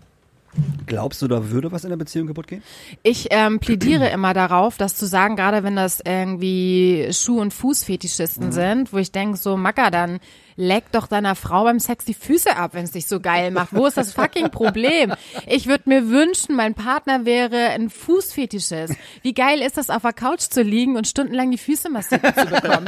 [0.86, 2.62] Glaubst du, da würde was in der Beziehung kaputt gehen?
[3.04, 8.52] Ich ähm, plädiere immer darauf, das zu sagen, gerade wenn das irgendwie Schuh- und Fußfetischisten
[8.52, 10.20] sind, wo ich denke, so Macker, dann
[10.56, 13.74] leck doch deiner Frau beim Sex die Füße ab, wenn es dich so geil macht.
[13.76, 15.14] Wo ist das fucking Problem?
[15.48, 18.96] Ich würde mir wünschen, mein Partner wäre ein Fußfetischist.
[19.22, 22.46] Wie geil ist das, auf der Couch zu liegen und stundenlang die Füße massiert zu
[22.46, 22.86] bekommen?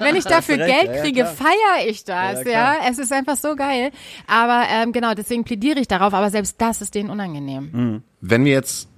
[0.00, 1.34] Wenn ich dafür recht, Geld ja, ja, kriege, klar.
[1.34, 3.90] feiere ich das, Ja, ja, ja, Es ist einfach so geil.
[4.26, 8.02] Aber ähm, genau, deswegen plädiere ich darauf, aber selbst das ist denen unangenehm.
[8.20, 8.88] Wenn wir jetzt,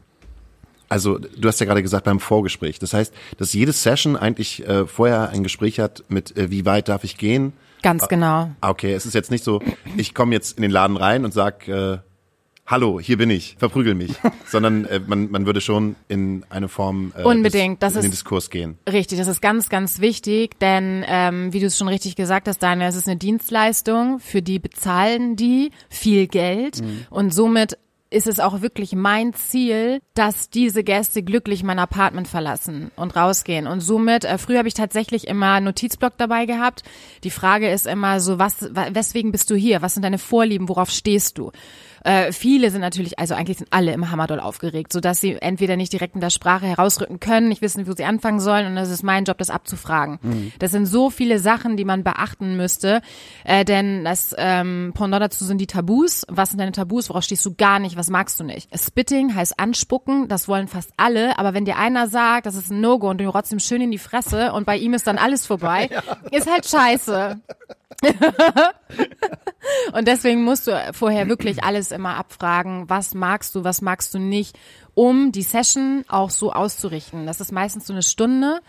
[0.88, 4.87] also du hast ja gerade gesagt beim Vorgespräch, das heißt, dass jede Session eigentlich äh,
[4.87, 7.52] vorher ein Gespräch hat mit, äh, wie weit darf ich gehen?
[7.87, 8.51] Ganz genau.
[8.61, 9.61] Ah, Okay, es ist jetzt nicht so,
[9.96, 11.99] ich komme jetzt in den Laden rein und sag, äh,
[12.66, 14.12] hallo, hier bin ich, verprügel mich,
[14.49, 18.12] sondern äh, man, man würde schon in eine Form äh, Unbedingt, des, das in den
[18.12, 18.77] ist- Diskurs gehen.
[18.90, 22.59] Richtig, das ist ganz, ganz wichtig, denn ähm, wie du es schon richtig gesagt hast,
[22.61, 27.79] Daniel, es ist eine Dienstleistung, für die bezahlen die viel Geld und somit
[28.11, 33.66] ist es auch wirklich mein Ziel, dass diese Gäste glücklich mein Apartment verlassen und rausgehen.
[33.66, 36.83] Und somit, äh, früher habe ich tatsächlich immer Notizblock dabei gehabt.
[37.25, 39.83] Die Frage ist immer so, was, wa- weswegen bist du hier?
[39.83, 40.69] Was sind deine Vorlieben?
[40.69, 41.51] Worauf stehst du?
[42.07, 45.92] Äh, viele sind natürlich, also eigentlich sind alle im Hammerdoll aufgeregt, sodass sie entweder nicht
[45.92, 49.03] direkt in der Sprache herausrücken können, nicht wissen, wo sie anfangen sollen und es ist
[49.03, 50.53] mein Job, das abzufragen.
[50.61, 53.03] Das sind so viele Sachen, die man beachten müsste,
[53.45, 56.25] äh, denn das ähm, Pendant dazu sind die Tabus.
[56.29, 57.09] Was sind deine Tabus?
[57.09, 57.97] Worauf stehst du gar nicht?
[57.97, 58.69] Was magst du nicht?
[58.79, 62.81] Spitting heißt anspucken, das wollen fast alle, aber wenn dir einer sagt, das ist ein
[62.81, 65.45] No-Go und du rotzt ihm schön in die Fresse und bei ihm ist dann alles
[65.45, 65.90] vorbei,
[66.31, 67.40] ist halt scheiße.
[69.92, 74.18] Und deswegen musst du vorher wirklich alles immer abfragen, was magst du, was magst du
[74.18, 74.59] nicht,
[74.94, 77.26] um die Session auch so auszurichten.
[77.26, 78.61] Das ist meistens so eine Stunde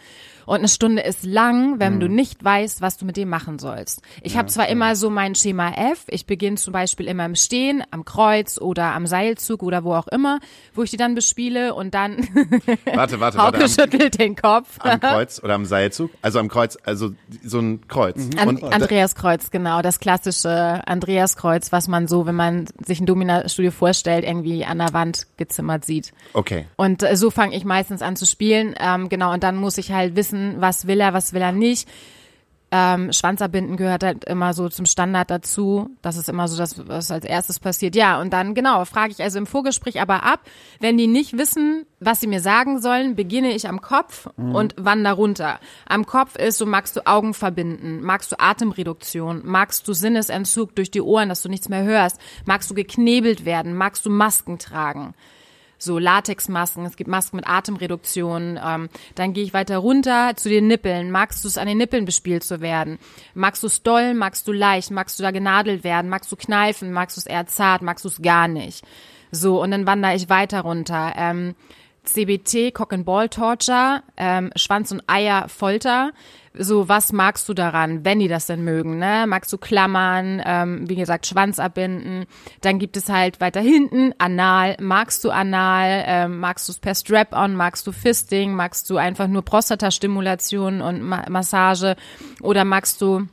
[0.47, 4.01] und eine Stunde ist lang, wenn du nicht weißt, was du mit dem machen sollst.
[4.23, 7.83] Ich habe zwar immer so mein Schema F, ich beginne zum Beispiel immer im Stehen,
[7.91, 10.39] am Kreuz oder am Seilzug oder wo auch immer,
[10.73, 12.17] wo ich die dann bespiele und dann
[12.85, 13.63] Warte, warte, Hauke warte.
[13.63, 14.77] Am, schüttelt den Kopf.
[14.79, 16.11] am Kreuz oder am Seilzug?
[16.21, 17.11] Also am Kreuz, also
[17.43, 18.29] so ein Kreuz.
[18.37, 23.71] An Und Andreaskreuz, genau, das klassische Andreaskreuz, was man so, wenn man sich ein Domina-Studio
[23.71, 26.13] vorstellt, irgendwie an der Wand gezimmert sieht.
[26.31, 26.67] okay.
[26.77, 28.75] Und äh, so fange ich meistens an zu spielen.
[28.79, 31.87] Ähm, genau, und dann muss ich halt wissen, was will er, was will er nicht.
[32.69, 35.89] Ähm, Schwanzerbinden gehört halt immer so zum Standard dazu.
[36.01, 37.95] Das ist immer so das, was als erstes passiert.
[37.95, 40.41] Ja, und dann, genau, frage ich also im Vorgespräch aber ab.
[40.81, 45.15] Wenn die nicht wissen, was sie mir sagen sollen, beginne ich am Kopf und wandere
[45.15, 45.59] runter.
[45.87, 48.01] Am Kopf ist so, magst du Augen verbinden?
[48.01, 49.43] Magst du Atemreduktion?
[49.45, 52.19] Magst du Sinnesentzug durch die Ohren, dass du nichts mehr hörst?
[52.45, 53.75] Magst du geknebelt werden?
[53.75, 55.13] Magst du Masken tragen?
[55.77, 58.59] So Latexmasken, es gibt Masken mit Atemreduktion.
[58.63, 61.11] Ähm, dann gehe ich weiter runter zu den Nippeln.
[61.11, 62.99] Magst du es an den Nippeln bespielt zu werden?
[63.33, 64.13] Magst du es doll?
[64.13, 64.91] Magst du leicht?
[64.91, 66.09] Magst du da genadelt werden?
[66.09, 66.91] Magst du kneifen?
[66.91, 67.81] Magst du es eher zart?
[67.81, 68.83] Magst du es gar nicht?
[69.31, 71.13] So, und dann wandere ich weiter runter.
[71.15, 71.55] Ähm,
[72.07, 76.11] CBT, Cock and Ball Torture, ähm, Schwanz und Eier Folter.
[76.59, 79.25] So, was magst du daran, wenn die das denn mögen, ne?
[79.27, 82.25] Magst du Klammern, ähm, wie gesagt, Schwanz abbinden.
[82.61, 84.75] Dann gibt es halt weiter hinten Anal.
[84.79, 86.03] Magst du Anal?
[86.05, 87.55] Ähm, magst du es per Strap-on?
[87.55, 88.53] Magst du Fisting?
[88.53, 91.95] Magst du einfach nur Prostatastimulation und Ma Massage?
[92.41, 93.27] Oder magst du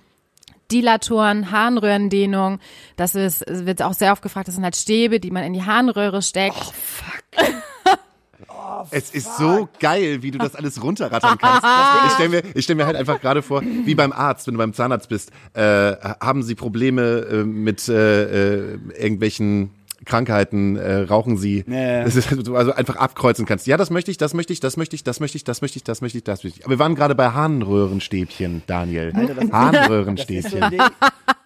[0.71, 2.59] Dilatoren, Harnröhrendehnung.
[2.97, 5.65] Das ist, wird auch sehr oft gefragt, das sind halt Stäbe, die man in die
[5.65, 6.73] Harnröhre steckt.
[8.90, 11.64] Es ist so geil, wie du das alles runterrattern kannst.
[12.07, 14.59] Ich stelle mir, ich stell mir halt einfach gerade vor, wie beim Arzt, wenn du
[14.59, 15.61] beim Zahnarzt bist, äh,
[16.20, 19.70] haben sie Probleme äh, mit äh, äh, irgendwelchen
[20.05, 23.66] Krankheiten, äh, rauchen sie, Ja, also einfach abkreuzen kannst.
[23.66, 25.79] Ja, das möchte ich, das möchte ich, das möchte ich, das möchte ich, das möchte
[25.79, 26.64] ich, das möchte ich, das möchte ich.
[26.64, 29.12] Aber wir waren gerade bei Harnröhrenstäbchen, Daniel.
[29.14, 30.62] Alter, Harnröhrenstäbchen.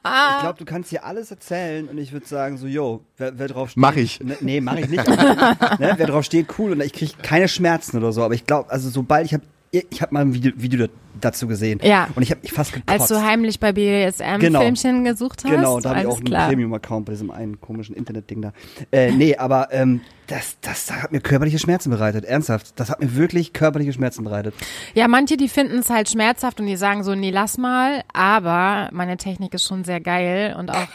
[0.09, 0.37] Ding.
[0.37, 3.49] Ich glaube, du kannst hier alles erzählen und ich würde sagen so, yo, wer, wer
[3.49, 3.81] drauf steht.
[3.81, 4.21] Mach ich.
[4.21, 5.07] Ne, nee, mach ich nicht.
[5.79, 8.23] Ne, wer drauf steht, cool und ich kriege keine Schmerzen oder so.
[8.23, 10.87] Aber ich glaube, also sobald ich habe, ich habe mal ein Video, Video
[11.21, 11.81] dazu gesehen.
[11.83, 12.09] Ja.
[12.15, 12.89] Und ich habe mich fast gekotzt.
[12.89, 15.11] Als du heimlich bei BDSM-Filmchen Genau.
[15.13, 15.51] gesucht hast.
[15.51, 16.49] Genau, da habe ich auch einen.
[16.49, 18.53] Premium-Account bei diesem einen komischen Internet-Ding da.
[18.93, 22.25] Äh, nee, aber ähm, das, das hat mir körperliche Schmerzen bereitet.
[22.25, 22.79] Ernsthaft.
[22.79, 24.55] Das hat mir wirklich körperliche Schmerzen bereitet.
[24.95, 28.05] Ja, manche, die finden es halt schmerzhaft und die sagen so, nee, lass mal.
[28.13, 30.55] Aber meine Technik ist schon sehr geil.
[30.59, 30.87] Und auch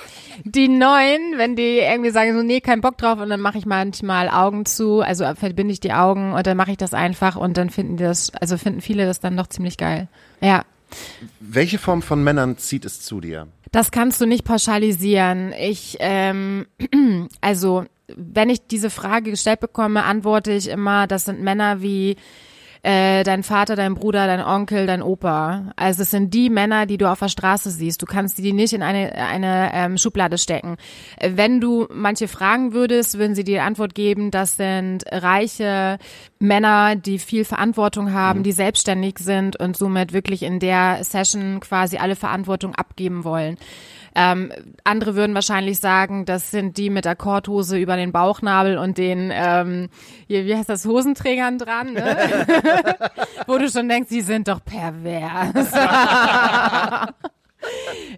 [0.43, 3.19] die Neuen, wenn die irgendwie sagen so, nee, kein Bock drauf.
[3.19, 6.71] Und dann mache ich manchmal Augen zu, also verbinde ich die Augen und dann mache
[6.71, 7.35] ich das einfach.
[7.35, 10.07] Und dann finden die das, also finden viele das dann doch ziemlich geil.
[10.41, 10.63] Ja.
[11.39, 13.47] Welche Form von Männern zieht es zu dir?
[13.71, 15.51] Das kannst du nicht pauschalisieren.
[15.59, 16.67] Ich, ähm,
[17.41, 22.15] also, wenn ich diese Frage gestellt bekomme, antworte ich immer, das sind Männer wie
[22.83, 25.71] äh, dein Vater, dein Bruder, dein Onkel, dein Opa.
[25.77, 28.01] Also es sind die Männer, die du auf der Straße siehst.
[28.01, 30.75] Du kannst die nicht in eine, eine ähm, Schublade stecken.
[31.21, 35.97] Wenn du manche fragen würdest, würden sie dir die Antwort geben, das sind reiche
[36.39, 41.97] Männer, die viel Verantwortung haben, die selbstständig sind und somit wirklich in der Session quasi
[41.97, 43.57] alle Verantwortung abgeben wollen.
[44.15, 44.51] Ähm,
[44.83, 49.31] andere würden wahrscheinlich sagen, das sind die mit der Korthose über den Bauchnabel und den,
[49.33, 49.89] ähm,
[50.27, 52.17] hier, wie heißt das, Hosenträgern dran, ne?
[53.47, 55.71] wo du schon denkst, die sind doch pervers.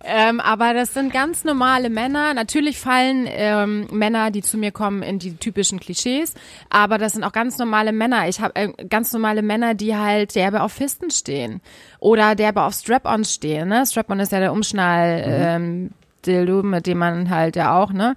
[0.04, 2.34] ähm, aber das sind ganz normale Männer.
[2.34, 6.34] Natürlich fallen ähm, Männer, die zu mir kommen, in die typischen Klischees,
[6.70, 8.28] aber das sind auch ganz normale Männer.
[8.28, 11.62] Ich habe äh, ganz normale Männer, die halt derbe auf Fisten stehen
[12.00, 13.70] oder derbe auf Strap-on stehen.
[13.70, 13.86] Ne?
[13.86, 15.24] Strap-on ist ja der Umschnall.
[15.26, 15.92] Ähm,
[16.26, 18.16] Dildo, mit dem man halt ja auch ne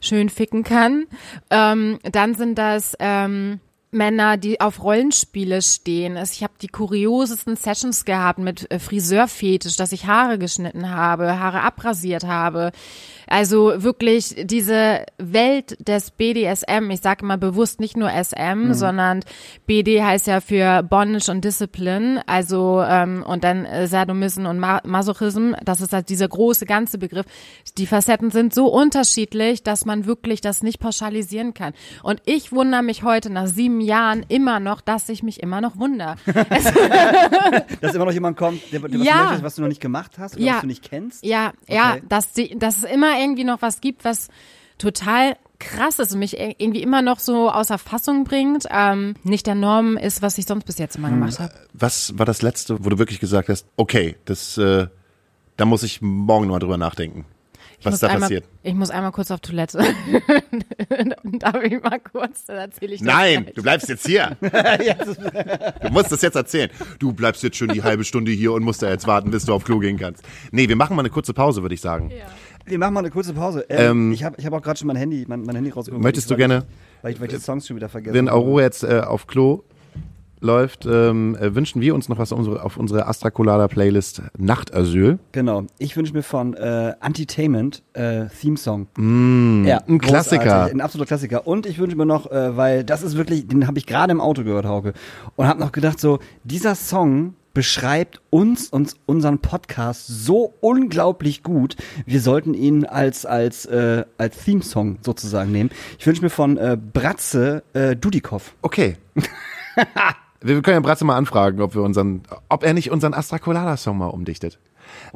[0.00, 1.06] schön ficken kann.
[1.50, 3.60] Ähm, dann sind das ähm,
[3.92, 6.16] Männer, die auf Rollenspiele stehen.
[6.16, 11.40] Also Ich habe die kuriosesten Sessions gehabt mit äh, Friseurfetisch, dass ich Haare geschnitten habe,
[11.40, 12.72] Haare abrasiert habe.
[13.30, 19.20] Also wirklich diese Welt des BDSM, ich sage immer bewusst nicht nur SM, sondern
[19.66, 24.80] BD heißt ja für Bondage und Discipline, also ähm, und dann äh, Sadomism und Ma
[24.84, 27.24] Masochism, das ist halt dieser große ganze Begriff.
[27.78, 31.72] Die Facetten sind so unterschiedlich, dass man wirklich das nicht pauschalisieren kann.
[32.02, 35.78] Und ich wundere mich heute nach sieben Jahren immer noch, dass ich mich immer noch
[35.78, 36.16] wundere.
[37.80, 39.14] Dass immer noch jemand kommt, der, der was Ja.
[39.22, 40.54] möchtest, was du noch nicht gemacht hast oder Ja.
[40.54, 41.24] was du nicht kennst.
[41.24, 42.02] Ja, ja, Okay.
[42.08, 44.28] dass, die, dass es immer irgendwie noch was gibt, was
[44.78, 49.46] total krass ist und mich ir- irgendwie immer noch so außer Fassung bringt, ähm, nicht
[49.46, 51.52] der Norm ist, was ich sonst bis jetzt immer gemacht habe.
[51.74, 54.86] Was war das letzte, wo du wirklich gesagt hast, okay, das, äh,
[55.58, 57.26] da muss ich morgen mal drüber nachdenken,
[57.78, 58.44] Ich was da einmal, passiert?
[58.62, 59.78] Ich muss einmal kurz auf Toilette.
[61.24, 63.54] Darf ich mal kurz, dann erzähle ich das Nein, gleich.
[63.54, 64.36] du bleibst jetzt hier.
[64.40, 66.70] du musst das jetzt erzählen.
[66.98, 69.52] Du bleibst jetzt schon die halbe Stunde hier und musst da jetzt warten, bis du
[69.54, 70.22] auf Klo gehen kannst.
[70.52, 72.10] Nee, wir machen mal eine kurze Pause, würde ich sagen.
[72.66, 73.64] Wir machen mal eine kurze Pause.
[73.68, 76.02] Ähm, Ähm, ich habe ich hab auch gerade schon mein Handy, mein, mein Handy rausgeholt.
[76.02, 76.64] Möchtest du gerne-
[77.02, 78.28] Weil ich, weil ich die Songs schon wieder vergessen Wenn.
[78.28, 79.62] Aurora jetzt äh, auf Klo
[80.42, 84.22] läuft, ähm, äh, wünschen wir uns noch was auf unsere, auf unsere Astra Colada Playlist
[84.38, 85.18] Nachtasyl.
[85.32, 85.64] Genau.
[85.78, 88.86] Ich wünsche mir von äh, Antitainment äh, Theme Song.
[88.96, 90.64] Mm, ja, ein Klassiker.
[90.66, 91.46] Ein absoluter Klassiker.
[91.46, 94.20] Und ich wünsche mir noch, äh, weil das ist wirklich, den habe ich gerade im
[94.22, 94.94] Auto gehört, Hauke.
[95.36, 101.76] Und habe noch gedacht, so, dieser Song beschreibt uns und unseren Podcast so unglaublich gut.
[102.06, 105.70] Wir sollten ihn als als äh, als Theme-Song sozusagen nehmen.
[105.98, 108.54] Ich wünsche mir von äh, Bratze äh, Dudikoff.
[108.62, 108.96] Okay.
[110.40, 113.76] wir können ja Bratze mal anfragen, ob wir unseren, ob er nicht unseren Astra Colada
[113.76, 114.58] Song mal umdichtet.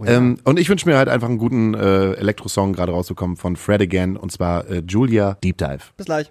[0.05, 3.83] ähm, und ich wünsche mir halt einfach einen guten äh, Elektro-Song gerade rauszukommen von Fred
[3.83, 5.81] Again und zwar äh, Julia Deep Dive.
[5.97, 6.31] Bis gleich.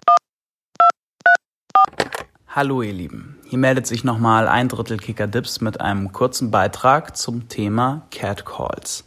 [2.55, 7.17] Hallo ihr Lieben, hier meldet sich nochmal ein Drittel Kicker Dips mit einem kurzen Beitrag
[7.17, 9.05] zum Thema Catcalls.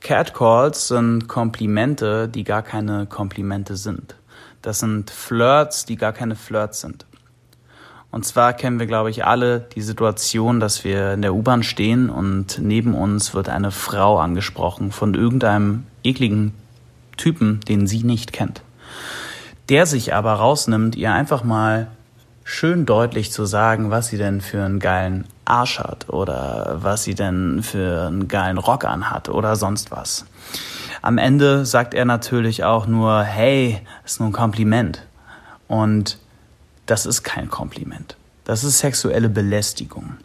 [0.00, 4.16] Catcalls sind Komplimente, die gar keine Komplimente sind.
[4.62, 7.04] Das sind Flirts, die gar keine Flirts sind.
[8.10, 12.08] Und zwar kennen wir, glaube ich, alle die Situation, dass wir in der U-Bahn stehen
[12.08, 16.54] und neben uns wird eine Frau angesprochen von irgendeinem ekligen
[17.18, 18.62] Typen, den sie nicht kennt
[19.68, 21.88] der sich aber rausnimmt, ihr einfach mal
[22.44, 27.14] schön deutlich zu sagen, was sie denn für einen geilen Arsch hat oder was sie
[27.14, 30.26] denn für einen geilen Rock anhat oder sonst was.
[31.02, 35.06] Am Ende sagt er natürlich auch nur, hey, ist nur ein Kompliment.
[35.66, 36.18] Und
[36.86, 38.16] das ist kein Kompliment.
[38.44, 40.18] Das ist sexuelle Belästigung.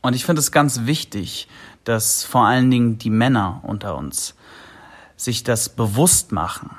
[0.00, 1.48] Und ich finde es ganz wichtig,
[1.84, 4.34] dass vor allen Dingen die Männer unter uns
[5.16, 6.70] sich das bewusst machen,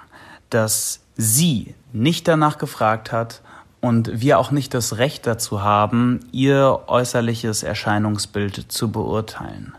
[0.50, 3.42] dass sie nicht danach gefragt hat
[3.82, 9.74] und wir auch nicht das Recht dazu haben, ihr äußerliches Erscheinungsbild zu beurteilen.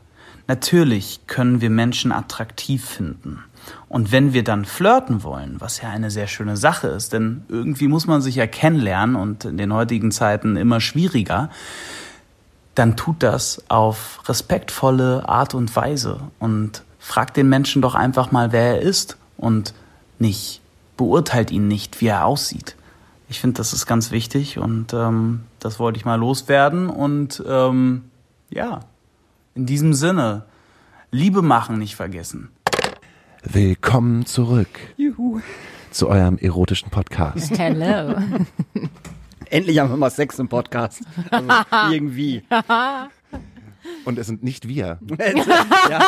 [0.46, 3.44] Natürlich können wir Menschen attraktiv finden.
[3.88, 7.88] Und wenn wir dann flirten wollen, was ja eine sehr schöne Sache ist, denn irgendwie
[7.88, 11.50] muss man sich ja kennenlernen und in den heutigen Zeiten immer schwieriger,
[12.74, 18.52] dann tut das auf respektvolle Art und Weise und fragt den Menschen doch einfach mal,
[18.52, 19.74] wer er ist und
[20.18, 20.60] nicht
[20.96, 22.76] beurteilt ihn nicht, wie er aussieht.
[23.30, 28.10] Ich finde, das ist ganz wichtig und ähm, das wollte ich mal loswerden und ähm,
[28.50, 28.80] ja,
[29.54, 30.46] in diesem Sinne,
[31.12, 32.50] Liebe machen nicht vergessen.
[33.44, 35.40] Willkommen zurück Juhu.
[35.92, 37.56] zu eurem erotischen Podcast.
[37.56, 38.16] Hello.
[39.48, 41.00] Endlich haben wir mal Sex im Podcast.
[41.30, 41.48] Also
[41.92, 42.42] irgendwie.
[44.04, 44.98] Und es sind nicht wir.
[45.90, 46.00] ja,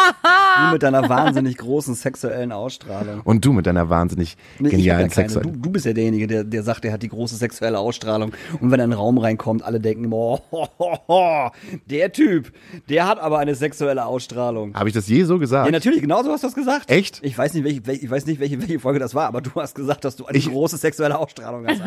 [0.67, 3.21] du mit deiner wahnsinnig großen sexuellen Ausstrahlung.
[3.25, 5.29] Und du mit deiner wahnsinnig Nee, ich genialen ja keine.
[5.29, 5.63] Du, sexuellen.
[5.63, 8.33] du bist ja derjenige, der, der sagt, er hat die große sexuelle Ausstrahlung.
[8.61, 11.51] Und wenn er in den Raum reinkommt, alle denken, oh, ho, ho, ho,
[11.87, 12.53] der Typ,
[12.89, 14.75] der hat aber eine sexuelle Ausstrahlung.
[14.75, 15.67] Habe ich das je so gesagt?
[15.67, 16.91] Ja, natürlich, genau so hast du das gesagt.
[16.91, 17.21] Echt?
[17.23, 19.51] Ich weiß nicht, welche, welche, ich weiß nicht, welche, welche Folge das war, aber du
[19.57, 21.81] hast gesagt, dass du eine Ich- große sexuelle Ausstrahlung hast.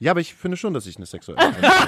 [0.00, 1.72] Ja, aber ich finde schon, dass ich eine sexuelle Einstellung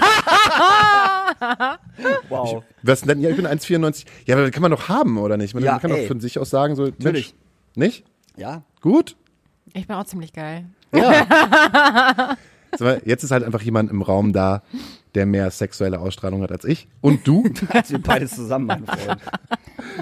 [2.29, 2.63] Wow.
[2.83, 3.21] Was denn?
[3.21, 4.05] Ja, ich bin 1,94.
[4.27, 5.55] Ja, aber das kann man doch haben, oder nicht?
[5.55, 6.03] Man Ja, kann ey.
[6.03, 7.35] doch von sich aus sagen, so, Natürlich.
[7.75, 8.05] Mensch, nicht?
[8.37, 8.63] Ja.
[8.81, 9.17] Gut?
[9.75, 10.67] Ich bin auch ziemlich geil.
[10.95, 12.37] Ja.
[13.05, 14.63] Jetzt ist halt einfach jemand im Raum da,
[15.15, 16.89] der mehr sexuelle Ausstrahlung hat als ich.
[17.01, 17.45] Und du?
[17.71, 19.21] Also wir beides zusammen, mein Freund.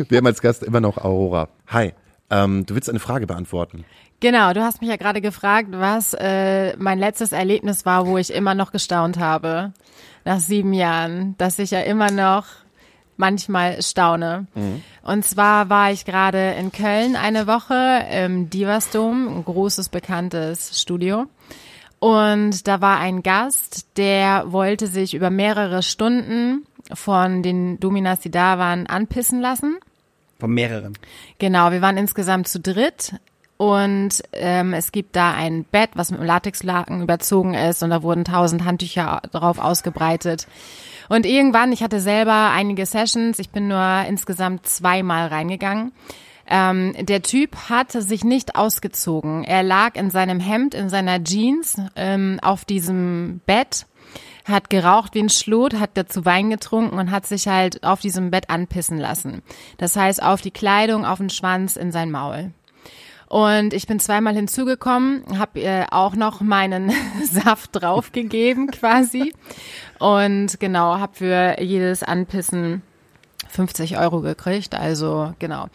[0.09, 1.49] Wir haben als Gast immer noch Aurora.
[1.69, 1.93] Hi.
[2.31, 3.85] Ähm, du willst eine Frage beantworten.
[4.25, 8.33] Genau, du hast mich ja gerade gefragt, was äh, mein letztes Erlebnis war, wo ich
[8.33, 9.75] immer noch gestaunt habe.
[10.25, 12.47] Nach sieben Jahren, dass ich ja immer noch
[13.19, 14.47] manchmal staune.
[15.03, 21.27] Und zwar war ich gerade in Köln eine Woche im Divasdom, ein großes, bekanntes Studio.
[21.99, 28.31] Und da war ein Gast, der wollte sich über mehrere Stunden von den Dominas, die
[28.31, 29.77] da waren, anpissen lassen.
[30.41, 30.97] Von mehreren.
[31.39, 33.17] Genau, wir waren insgesamt zu dritt
[33.57, 38.03] und ähm, es gibt da ein Bett, was mit einem Latexlaken überzogen ist und da
[38.03, 40.47] wurden tausend Handtücher drauf ausgebreitet.
[41.09, 45.93] Und irgendwann, ich hatte selber einige Sessions, ich bin nur insgesamt zweimal reingegangen.
[46.47, 49.45] Ähm, der Typ hatte sich nicht ausgezogen.
[49.45, 53.87] Er lag in seinem Hemd, in seiner Jeans ähm, auf diesem Bett
[54.45, 58.31] hat geraucht wie ein Schlot, hat dazu Wein getrunken und hat sich halt auf diesem
[58.31, 59.43] Bett anpissen lassen.
[59.79, 62.53] Das heißt, auf die Kleidung, auf den Schwanz, in sein Maul.
[63.35, 66.93] Und ich bin zweimal hinzugekommen, habe äh, auch noch meinen
[67.25, 69.35] Saft draufgegeben quasi.
[69.99, 72.83] Und genau, habe für jedes Anpissen
[73.49, 75.67] 50 Euro gekriegt, also genau.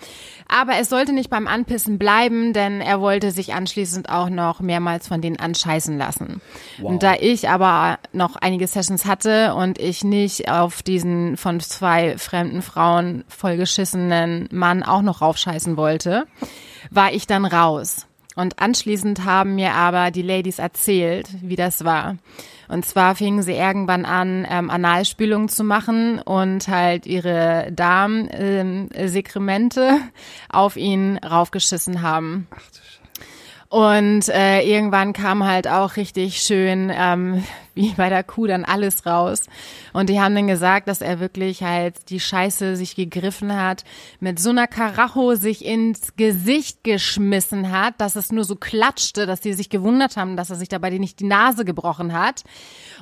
[0.48, 5.10] Aber es sollte nicht beim Anpissen bleiben, denn er wollte sich anschließend auch noch mehrmals
[5.10, 6.40] von denen anscheißen lassen.
[6.82, 12.18] Und da ich aber noch einige Sessions hatte und ich nicht auf diesen von zwei
[12.18, 16.26] fremden Frauen vollgeschissenen Mann auch noch raufscheißen wollte,
[16.90, 18.08] war ich dann raus.
[18.36, 22.16] Und anschließend haben mir aber die Ladies erzählt, wie das war.
[22.70, 29.98] Und zwar fingen sie irgendwann an, ähm, Analspülungen zu machen und halt ihre Darmsekremente
[30.50, 32.48] auf ihn raufgeschissen haben.
[33.72, 37.44] Und äh, irgendwann kam halt auch richtig schön, ähm,
[37.76, 39.44] wie bei der Kuh, dann alles raus.
[39.94, 43.84] Und die haben dann gesagt, dass er wirklich halt die Scheiße sich gegriffen hat,
[44.20, 49.40] mit so einer Karacho sich ins Gesicht geschmissen hat, dass es nur so klatschte, dass
[49.40, 52.44] die sich gewundert haben, dass er sich dabei nicht die Nase gebrochen hat.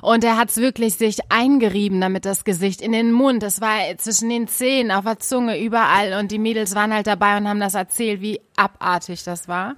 [0.02, 3.42] Und er hat's wirklich sich eingerieben, damit das Gesicht in den Mund.
[3.42, 6.12] Es war zwischen den Zähnen, auf der Zunge, überall.
[6.20, 9.74] Und die Mädels waren halt dabei und haben das erzählt, wie abartig das war.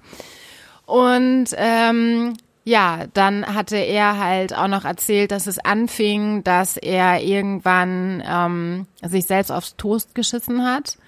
[0.91, 7.23] Und ähm, ja, dann hatte er halt auch noch erzählt, dass es anfing, dass er
[7.23, 10.99] irgendwann ähm, sich selbst aufs Toast geschissen hat.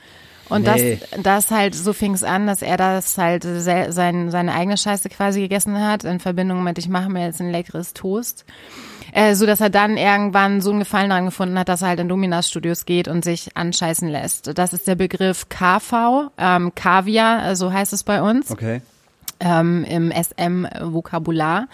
[0.48, 1.00] Und Nee.
[1.12, 4.76] das, das halt, so fing es an, dass er das halt se sein, seine eigene
[4.76, 8.44] Scheiße quasi gegessen hat, in Verbindung mit, ich mache mir jetzt ein leckeres Toast.
[9.14, 12.00] Äh, so dass er dann irgendwann so einen Gefallen daran gefunden hat, dass er halt
[12.00, 14.56] in Dominas Studios geht und sich anscheißen lässt.
[14.56, 18.80] Das ist der Begriff KV, ähm, Kaviar, äh, so heißt es bei uns Okay.
[19.42, 21.68] Ähm, im SM-Vokabular.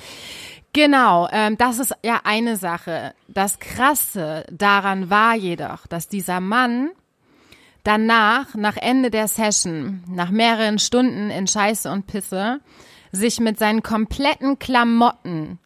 [0.72, 3.14] Genau, ähm, das ist ja eine Sache.
[3.28, 6.90] Das Krasse daran war jedoch, dass dieser Mann
[7.84, 12.60] danach, nach Ende der Session, nach mehreren Stunden in Scheiße und Pisse,
[13.12, 15.58] sich mit seinen kompletten Klamotten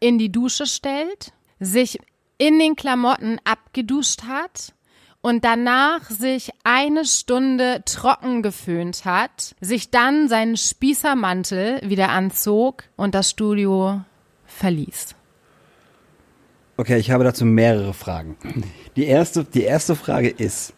[0.00, 1.98] in die Dusche stellt, sich
[2.38, 4.74] in den Klamotten abgeduscht hat
[5.22, 13.14] und danach sich eine Stunde trocken geföhnt hat, sich dann seinen Spießermantel wieder anzog und
[13.14, 14.02] das Studio
[14.46, 15.14] verließ.
[16.76, 18.36] Okay, ich habe dazu mehrere Fragen.
[18.96, 20.74] Die erste, die erste Frage ist,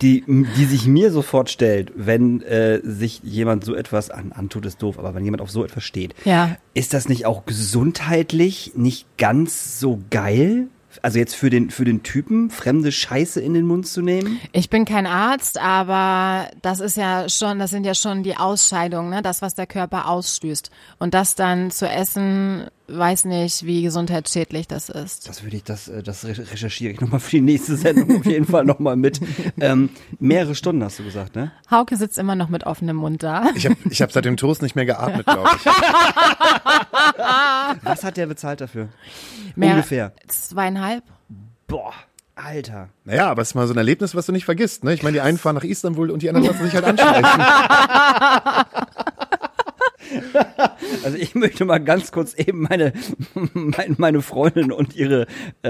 [0.00, 4.80] die, die sich mir sofort stellt, wenn äh, sich jemand so etwas an, antut, ist
[4.82, 6.56] doof, aber wenn jemand auf so etwas steht, Ja.
[6.74, 10.68] ist das nicht auch gesundheitlich nicht ganz so geil?
[11.00, 14.40] Also jetzt für den, für den Typen, fremde Scheiße in den Mund zu nehmen?
[14.52, 19.10] Ich bin kein Arzt, aber das ist ja schon, das sind ja schon die Ausscheidungen,
[19.10, 19.22] ne?
[19.22, 20.70] das, was der Körper ausstößt.
[20.98, 25.28] Und das dann zu essen, weiß nicht, wie gesundheitsschädlich das ist.
[25.28, 28.26] Das würde ich, das, äh, das re- recherchiere ich nochmal für die nächste Sendung auf
[28.26, 29.20] jeden Fall nochmal mit.
[29.60, 31.52] Ähm, mehrere Stunden hast du gesagt, ne?
[31.70, 33.50] Hauke sitzt immer noch mit offenem Mund da.
[33.54, 35.64] Ich habe ich hab seit dem Toast nicht mehr geatmet, glaube ich.
[37.82, 38.88] Was hat der bezahlt dafür?
[39.54, 40.12] Mehr- Ungefähr.
[40.26, 41.04] Zweieinhalb.
[41.68, 41.92] Boah.
[42.34, 42.88] Alter.
[43.04, 44.84] Naja, aber es ist mal so ein Erlebnis, was du nicht vergisst.
[44.84, 44.94] Ne?
[44.94, 47.26] Ich meine, die einen fahren nach Istanbul und die anderen lassen sich halt ansprechen.
[51.04, 52.92] Also ich möchte mal ganz kurz eben meine,
[53.54, 55.26] meine, meine Freundin und ihre,
[55.64, 55.68] äh,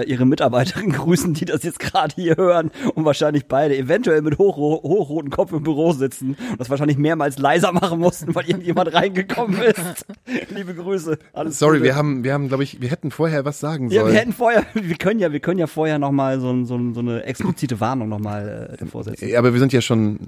[0.00, 4.38] äh, ihre Mitarbeiterin grüßen, die das jetzt gerade hier hören und wahrscheinlich beide eventuell mit
[4.38, 8.92] hoch, hochrotem Kopf im Büro sitzen und das wahrscheinlich mehrmals leiser machen mussten, weil irgendjemand
[8.94, 10.06] reingekommen ist.
[10.54, 11.18] Liebe Grüße.
[11.32, 11.84] Alles Sorry, Gute.
[11.84, 14.12] wir haben, wir haben, glaube ich, wir hätten vorher was sagen Ja, sollen.
[14.12, 17.00] wir hätten vorher, wir können ja, wir können ja vorher noch mal so, so, so
[17.00, 19.28] eine explizite Warnung noch mal äh, davor setzen.
[19.28, 20.18] Ja, aber wir sind ja schon,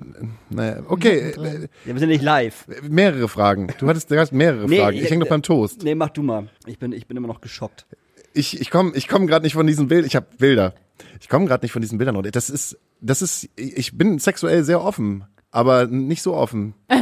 [0.51, 2.67] naja, okay, äh, Ja, wir sind nicht live.
[2.89, 3.52] mehrere Fragen.
[3.79, 4.97] Du hattest, du hast mehrere Fragen.
[4.97, 5.83] Ich hänge noch beim Toast.
[5.83, 6.49] Nee, mach du mal.
[6.67, 7.87] Ich bin, ich bin immer noch geschockt.
[8.35, 10.07] Ich, ich komme ich komm gerade nicht von diesen Bildern.
[10.07, 10.75] Ich habe Bilder.
[11.21, 12.21] Ich komme gerade nicht von diesen Bildern.
[12.33, 16.75] Das ist, das ist, ich bin sexuell sehr offen, aber nicht so offen.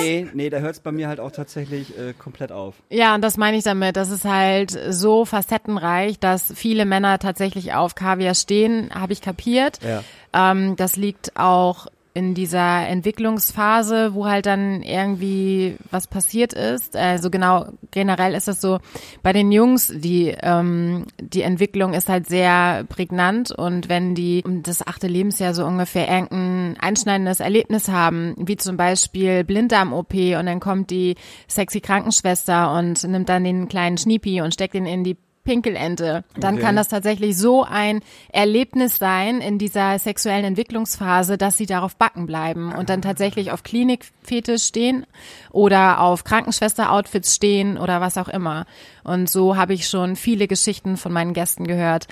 [0.00, 2.74] Nee, nee, da hört es bei mir halt auch tatsächlich äh, komplett auf.
[2.90, 3.96] Ja, und das meine ich damit.
[3.96, 9.78] Das ist halt so facettenreich, dass viele Männer tatsächlich auf Kaviar stehen, habe ich kapiert.
[9.82, 10.02] Ja.
[10.32, 16.96] Ähm, das liegt auch in dieser Entwicklungsphase, wo halt dann irgendwie was passiert ist.
[16.96, 18.78] Also genau, generell ist das so,
[19.24, 24.62] bei den Jungs, die, ähm, die Entwicklung ist halt sehr prägnant und wenn die um
[24.62, 30.60] das achte Lebensjahr so ungefähr irgendein einschneidendes Erlebnis haben, wie zum Beispiel Blinddarm-OP und dann
[30.60, 31.16] kommt die
[31.48, 36.58] sexy Krankenschwester und nimmt dann den kleinen Schniepi und steckt ihn in die Pinkelente, dann
[36.58, 38.00] kann das tatsächlich so ein
[38.32, 43.62] Erlebnis sein in dieser sexuellen Entwicklungsphase, dass sie darauf backen bleiben und dann tatsächlich auf
[43.62, 45.06] Klinikfetisch stehen
[45.50, 48.64] oder auf Krankenschwester-Outfits stehen oder was auch immer.
[49.04, 52.08] Und so habe ich schon viele Geschichten von meinen Gästen gehört,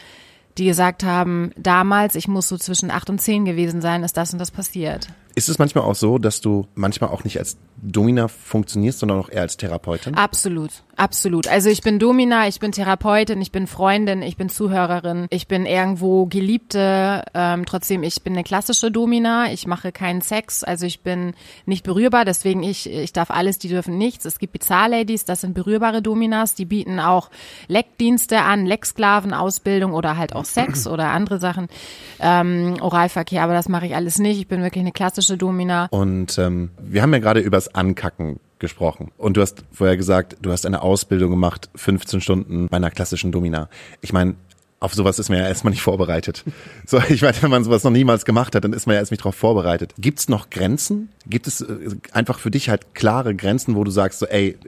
[0.58, 4.32] die gesagt haben, damals, ich muss so zwischen acht und zehn gewesen sein, ist das
[4.32, 5.08] und das passiert.
[5.34, 9.28] Ist es manchmal auch so, dass du manchmal auch nicht als Domina funktionierst, sondern auch
[9.28, 10.14] eher als Therapeutin?
[10.14, 11.48] Absolut, absolut.
[11.48, 15.66] Also ich bin Domina, ich bin Therapeutin, ich bin Freundin, ich bin Zuhörerin, ich bin
[15.66, 17.24] irgendwo Geliebte.
[17.34, 19.52] Ähm, trotzdem, ich bin eine klassische Domina.
[19.52, 21.34] Ich mache keinen Sex, also ich bin
[21.66, 22.24] nicht berührbar.
[22.24, 24.24] Deswegen ich, ich darf alles, die dürfen nichts.
[24.26, 26.54] Es gibt Bizarre-Ladies, das sind berührbare Dominas.
[26.54, 27.30] Die bieten auch
[27.66, 31.68] Leckdienste an, Lecksklavenausbildung oder halt auch Sex oder andere Sachen,
[32.20, 33.42] ähm, Oralverkehr.
[33.42, 34.38] Aber das mache ich alles nicht.
[34.38, 35.86] Ich bin wirklich eine klassische Domina.
[35.90, 39.10] Und ähm, wir haben ja gerade übers Ankacken gesprochen.
[39.18, 43.32] Und du hast vorher gesagt, du hast eine Ausbildung gemacht, 15 Stunden bei einer klassischen
[43.32, 43.68] Domina.
[44.00, 44.36] Ich meine,
[44.80, 46.44] auf sowas ist man ja erstmal nicht vorbereitet.
[46.86, 49.12] So, ich meine, wenn man sowas noch niemals gemacht hat, dann ist man ja erst
[49.12, 49.94] nicht darauf vorbereitet.
[49.98, 51.10] Gibt es noch Grenzen?
[51.26, 54.58] Gibt es äh, einfach für dich halt klare Grenzen, wo du sagst, so, ey,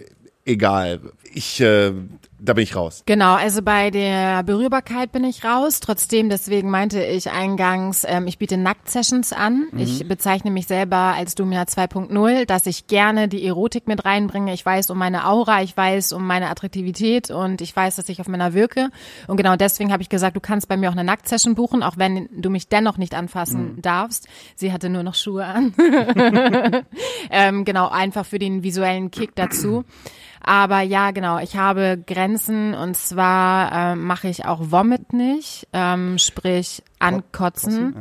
[0.44, 1.00] egal,
[1.35, 1.93] ich, äh,
[2.39, 3.03] da bin ich raus.
[3.07, 5.80] Genau, also bei der Berührbarkeit bin ich raus.
[5.80, 9.68] Trotzdem, deswegen meinte ich eingangs, ähm, ich biete Nackt-Sessions an.
[9.76, 14.53] Ich bezeichne mich selber als Domina 2.0, dass ich gerne die Erotik mit reinbringe.
[14.55, 18.20] Ich weiß um meine Aura, ich weiß um meine Attraktivität und ich weiß, dass ich
[18.20, 18.91] auf Männer wirke.
[19.26, 21.97] Und genau deswegen habe ich gesagt, du kannst bei mir auch eine Nackt-Session buchen, auch
[21.97, 24.28] wenn du mich dennoch nicht anfassen darfst.
[24.55, 25.74] Sie hatte nur noch Schuhe an.
[27.30, 29.85] ähm, genau, einfach für den visuellen Kick dazu.
[30.47, 36.18] Aber ja, genau, ich habe Grenzen und zwar ähm, mache ich auch Vomit nicht, ähm,
[36.18, 37.97] sprich ankotzen.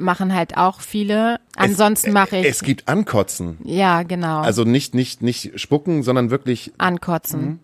[0.00, 1.38] Machen halt auch viele.
[1.54, 3.58] Ansonsten mache ich, Es gibt Ankotzen.
[3.62, 7.60] ja, genau, Also nicht, nicht, nicht spucken, sondern wirklich, ankotzen.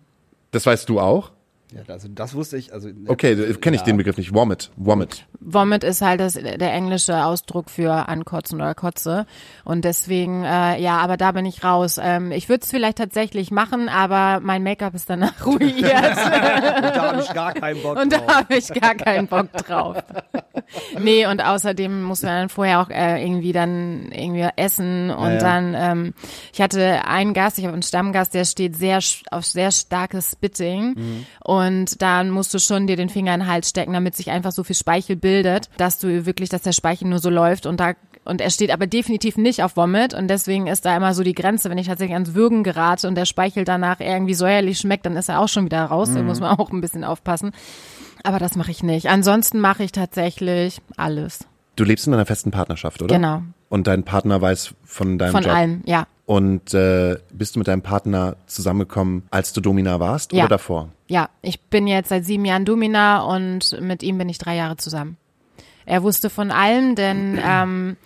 [0.51, 1.31] das weißt du auch?
[1.73, 2.73] Ja, also das wusste ich.
[2.73, 4.33] Also Okay, kenne ich den Begriff nicht.
[4.33, 4.71] Vomit.
[4.77, 5.25] Vomit.
[5.43, 9.25] Vomit ist halt das, der englische Ausdruck für ankotzen oder Kotze.
[9.65, 11.99] Und deswegen, äh, ja, aber da bin ich raus.
[12.01, 15.91] Ähm, ich würde es vielleicht tatsächlich machen, aber mein Make-up ist danach ruiniert.
[16.15, 18.35] da habe ich gar keinen Bock Und da drauf.
[18.35, 19.97] habe ich gar keinen Bock drauf.
[20.99, 25.33] Nee, und außerdem muss man dann vorher auch äh, irgendwie dann irgendwie essen und Ja,
[25.33, 25.39] ja.
[25.39, 26.13] dann, ähm,
[26.53, 28.99] ich hatte einen Gast, ich habe einen Stammgast, der steht sehr
[29.31, 31.25] auf sehr starkes Spitting Mhm.
[31.43, 34.51] und dann musst du schon dir den Finger in den Hals stecken, damit sich einfach
[34.51, 37.93] so viel Speichel bildet, dass du wirklich, dass der Speichel nur so läuft und da
[38.23, 41.33] und er steht aber definitiv nicht auf Vomit und deswegen ist da immer so die
[41.33, 45.17] Grenze, wenn ich tatsächlich ans Würgen gerate und der Speichel danach irgendwie säuerlich schmeckt, dann
[45.17, 46.15] ist er auch schon wieder raus, Mhm.
[46.15, 47.51] da muss man auch ein bisschen aufpassen.
[48.23, 49.07] Aber das mache ich nicht.
[49.09, 51.45] Ansonsten mache ich tatsächlich alles.
[51.75, 53.15] Du lebst in einer festen Partnerschaft, oder?
[53.15, 53.41] Genau.
[53.69, 55.53] Und dein Partner weiß von deinem Von Job.
[55.53, 56.05] allem, ja.
[56.25, 60.43] Und äh, bist du mit deinem Partner zusammengekommen, als du Domina warst Ja.
[60.43, 60.89] oder davor?
[61.07, 64.77] Ja, ich bin jetzt seit sieben Jahren Domina und mit ihm bin ich drei Jahre
[64.77, 65.17] zusammen.
[65.85, 67.97] Er wusste von allem, denn ähm,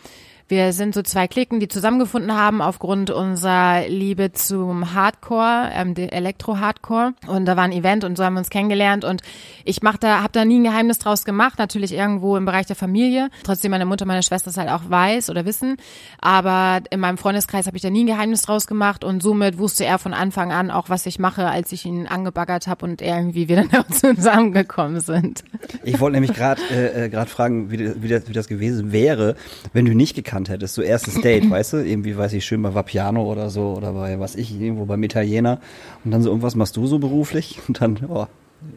[0.47, 7.13] Wir sind so zwei Klicken, die zusammengefunden haben aufgrund unserer Liebe zum Hardcore, ähm, Elektro-Hardcore.
[7.25, 9.03] Und da war ein Event und so haben wir uns kennengelernt.
[9.05, 9.23] Und
[9.63, 11.57] ich mach da, habe da nie ein Geheimnis draus gemacht.
[11.57, 13.29] Natürlich irgendwo im Bereich der Familie.
[13.43, 15.77] Trotzdem meine Mutter, meine Schwester es halt auch weiß oder wissen.
[16.19, 19.03] Aber in meinem Freundeskreis habe ich da nie ein Geheimnis draus gemacht.
[19.03, 22.67] Und somit wusste er von Anfang an auch, was ich mache, als ich ihn angebaggert
[22.67, 25.43] habe und irgendwie wir dann auch zusammengekommen sind.
[25.83, 29.35] Ich wollte nämlich gerade äh, äh, gerade fragen, wie, wie, das, wie das gewesen wäre,
[29.73, 30.75] wenn du nicht gekannt hättest.
[30.75, 31.77] So erstes Date, weißt du?
[31.77, 35.59] Irgendwie, weiß ich, schön bei Vapiano oder so oder bei, was ich, irgendwo beim Italiener.
[36.03, 37.59] Und dann so, irgendwas machst du so beruflich?
[37.67, 38.27] Und dann, oh,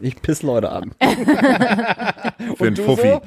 [0.01, 0.91] ich piss Leute an.
[2.55, 3.07] Für einen Fuffi.
[3.07, 3.21] so?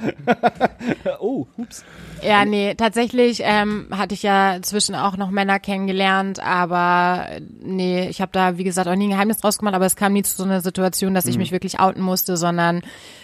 [1.20, 1.84] oh, ups.
[2.22, 7.26] Ja, nee, tatsächlich ähm, hatte ich ja zwischen auch noch Männer kennengelernt, aber
[7.60, 10.12] nee, ich habe da, wie gesagt, auch nie ein Geheimnis draus gemacht, aber es kam
[10.12, 12.82] nie zu so einer Situation, dass ich mich wirklich outen musste, sondern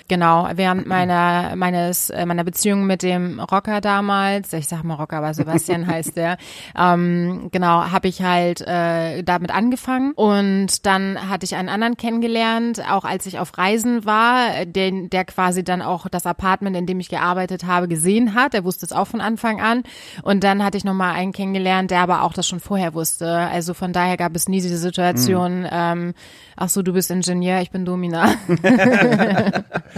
[0.08, 5.18] genau, während meiner meines äh, meiner Beziehung mit dem Rocker damals, ich sag mal Rocker,
[5.18, 6.38] aber Sebastian heißt der,
[6.76, 12.82] ähm, genau, habe ich halt äh, damit angefangen und dann hatte ich einen anderen kennengelernt,
[12.90, 17.00] auch als ich auf Reisen war, den der quasi dann auch das Apartment, in dem
[17.00, 18.54] ich gearbeitet habe, gesehen hat.
[18.54, 19.82] Er wusste es auch von Anfang an
[20.22, 23.28] und dann hatte ich noch mal einen kennengelernt, der aber auch das schon vorher wusste.
[23.28, 25.66] Also von daher gab es nie diese Situation.
[25.70, 26.14] Ähm,
[26.56, 28.34] ach so, du bist Ingenieur, ich bin Domina.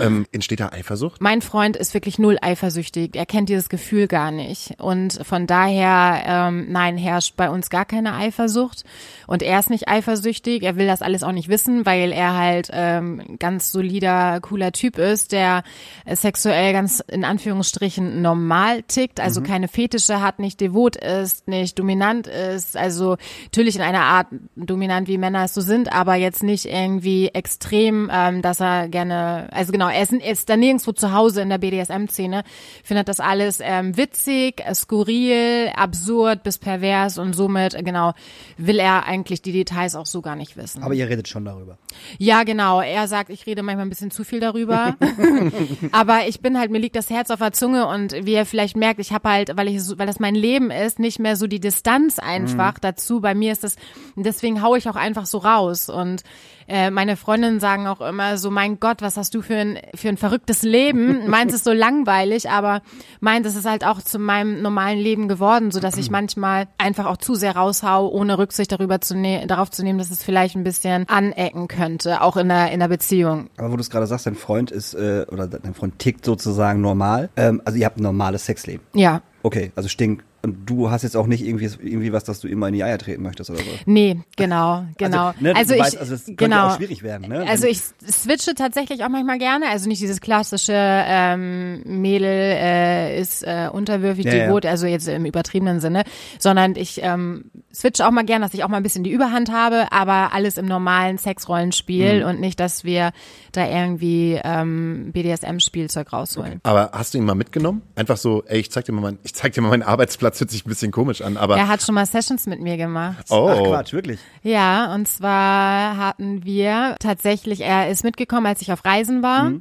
[0.00, 1.20] Ähm, entsteht da Eifersucht?
[1.20, 3.16] Mein Freund ist wirklich null eifersüchtig.
[3.16, 4.74] Er kennt dieses Gefühl gar nicht.
[4.78, 8.84] Und von daher, ähm, nein, herrscht bei uns gar keine Eifersucht.
[9.26, 10.62] Und er ist nicht eifersüchtig.
[10.62, 14.98] Er will das alles auch nicht wissen, weil er halt ähm, ganz solider, cooler Typ
[14.98, 15.62] ist, der
[16.10, 22.26] sexuell ganz in Anführungsstrichen normal tickt, also keine Fetische hat, nicht devot ist, nicht dominant
[22.26, 22.76] ist.
[22.76, 27.28] Also natürlich in einer Art dominant, wie Männer es so sind, aber jetzt nicht irgendwie
[27.28, 31.48] extrem, ähm, dass er gerne, also genau, er ist, ist da nirgendwo zu Hause in
[31.48, 32.44] der BDSM-Szene,
[32.84, 38.12] findet das alles ähm, witzig, äh, skurril, absurd bis pervers und somit, genau,
[38.56, 40.82] will er eigentlich die Details auch so gar nicht wissen.
[40.82, 41.78] Aber ihr redet schon darüber.
[42.18, 42.80] Ja, genau.
[42.80, 44.96] Er sagt, ich rede manchmal ein bisschen zu viel darüber.
[45.92, 48.76] Aber ich bin halt, mir liegt das Herz auf der Zunge und wie ihr vielleicht
[48.76, 51.60] merkt, ich habe halt, weil ich weil das mein Leben ist, nicht mehr so die
[51.60, 53.20] Distanz einfach dazu.
[53.20, 53.76] Bei mir ist das,
[54.14, 55.88] deswegen hau ich auch einfach so raus.
[55.88, 56.22] Und
[56.68, 60.08] äh, meine Freundinnen sagen auch immer so, mein Gott, was hast du für ein, für
[60.08, 61.26] ein verrücktes Leben?
[61.28, 62.82] Meins ist so langweilig, aber
[63.20, 67.06] meint, es ist halt auch zu meinem normalen Leben geworden, so dass ich manchmal einfach
[67.06, 70.56] auch zu sehr raushau, ohne Rücksicht darüber zu ne darauf zu nehmen, dass es vielleicht
[70.56, 73.50] ein bisschen anecken könnte, auch in der, in der Beziehung.
[73.56, 76.80] Aber wo du es gerade sagst, dein Freund ist, äh, oder dein Freund tickt sozusagen
[76.80, 77.30] normal.
[77.36, 78.84] Ähm, also ihr habt ein normales Sexleben.
[78.94, 79.22] Ja.
[79.42, 80.24] Okay, also stinkt.
[80.42, 82.98] Und du hast jetzt auch nicht irgendwie, irgendwie was, dass du immer in die Eier
[82.98, 83.64] treten möchtest oder so.
[83.86, 85.28] Nee, genau, genau.
[85.28, 86.66] Also, ne, also du ich, weißt, also es könnte genau.
[86.68, 87.44] auch schwierig werden, ne?
[87.48, 93.42] Also ich switche tatsächlich auch manchmal gerne, also nicht dieses klassische ähm, Mädel äh, ist
[93.42, 94.46] äh, unterwürfig, Ja, ja.
[94.46, 96.04] devot, also jetzt im übertriebenen Sinne,
[96.38, 99.50] sondern ich ähm, switche auch mal gerne, dass ich auch mal ein bisschen die Überhand
[99.50, 102.28] habe, aber alles im normalen Sexrollenspiel Mhm.
[102.28, 103.10] und nicht, dass wir
[103.52, 106.60] da irgendwie ähm, BDSM-Spielzeug rausholen.
[106.62, 107.82] Aber hast du ihn mal mitgenommen?
[107.94, 110.50] Einfach so, ey, ich zeig dir mal mein, ich zeig dir mal meinen Arbeitsplatz, hört
[110.50, 113.26] sich ein bisschen komisch an, aber Er hat schon mal Sessions mit mir gemacht.
[113.30, 114.20] oh, Ach Quatsch, wirklich.
[114.42, 119.52] Ja, und zwar hatten wir tatsächlich, er ist mitgekommen, als ich auf Reisen war.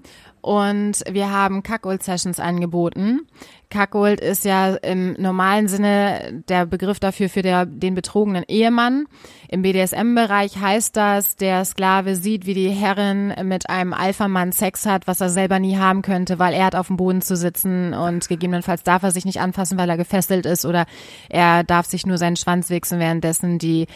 [0.46, 3.22] Und wir haben Cuckold-Sessions angeboten.
[3.72, 9.08] Cuckold ist ja im normalen Sinne der Begriff dafür für der, den betrogenen Ehemann.
[9.50, 15.08] Im BDSM-Bereich heißt das, der Sklave sieht, wie die Herrin mit einem Alpha-Mann Sex hat,
[15.08, 18.30] was er selber nie haben könnte, weil er hat auf dem Boden zu sitzen und
[18.30, 20.86] gegebenenfalls darf er sich nicht anfassen, weil er gefesselt ist oder
[21.28, 23.88] er darf sich nur seinen Schwanz wichsen, währenddessen die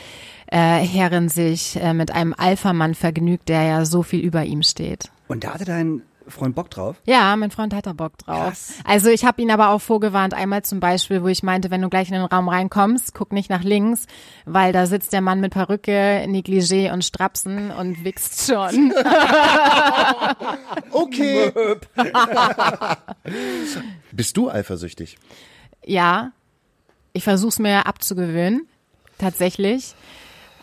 [0.47, 5.11] äh, Herrin sich äh, mit einem Alpha-Mann vergnügt, der ja so viel über ihm steht.
[5.27, 6.97] Und da hatte dein Freund Bock drauf?
[7.05, 8.47] Ja, mein Freund hat da Bock drauf.
[8.47, 8.73] Krass.
[8.83, 11.89] Also ich habe ihn aber auch vorgewarnt, einmal zum Beispiel, wo ich meinte, wenn du
[11.89, 14.05] gleich in den Raum reinkommst, guck nicht nach links,
[14.45, 18.93] weil da sitzt der Mann mit Perücke, Negligé und Strapsen und wichst schon.
[20.91, 21.51] okay.
[24.11, 25.17] Bist du eifersüchtig?
[25.85, 26.31] ja,
[27.13, 28.67] ich versuch's mir abzugewöhnen,
[29.17, 29.95] tatsächlich.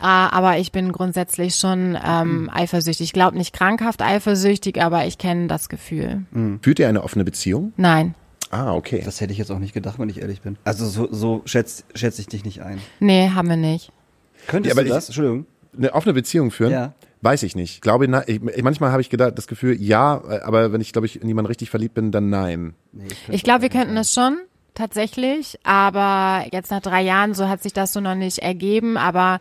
[0.00, 3.06] Äh, aber ich bin grundsätzlich schon ähm, eifersüchtig.
[3.06, 6.24] Ich glaube nicht krankhaft eifersüchtig, aber ich kenne das Gefühl.
[6.62, 7.72] Führt ihr eine offene Beziehung?
[7.76, 8.14] Nein.
[8.50, 9.02] Ah, okay.
[9.04, 10.56] Das hätte ich jetzt auch nicht gedacht, wenn ich ehrlich bin.
[10.64, 12.78] Also so, so schätze schätz ich dich nicht ein.
[13.00, 13.90] Nee, haben wir nicht.
[14.46, 15.06] Könntest Ja, aber du ich- das?
[15.08, 15.46] Entschuldigung.
[15.76, 16.70] Eine offene Beziehung führen?
[16.72, 16.92] Ja.
[17.22, 17.82] Weiß ich nicht.
[17.82, 21.20] Glaube, na, ich, manchmal habe ich gedacht, das Gefühl, ja, aber wenn ich, glaube ich,
[21.20, 22.74] in jemanden richtig verliebt bin, dann nein.
[22.92, 24.38] Nee, Ich glaube, wir könnten das schon,
[24.76, 25.58] tatsächlich.
[25.64, 28.96] Aber jetzt nach drei Jahren, so hat sich das so noch nicht ergeben.
[28.96, 29.40] Aber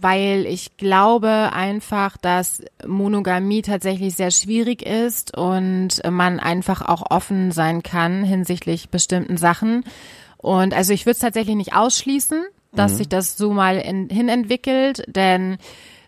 [0.00, 7.52] weil ich glaube einfach, dass Monogamie tatsächlich sehr schwierig ist und man einfach auch offen
[7.52, 9.84] sein kann hinsichtlich bestimmten Sachen.
[10.38, 12.42] Und also ich würde es tatsächlich nicht ausschließen,
[12.74, 15.58] dass sich das so mal in, hin entwickelt, denn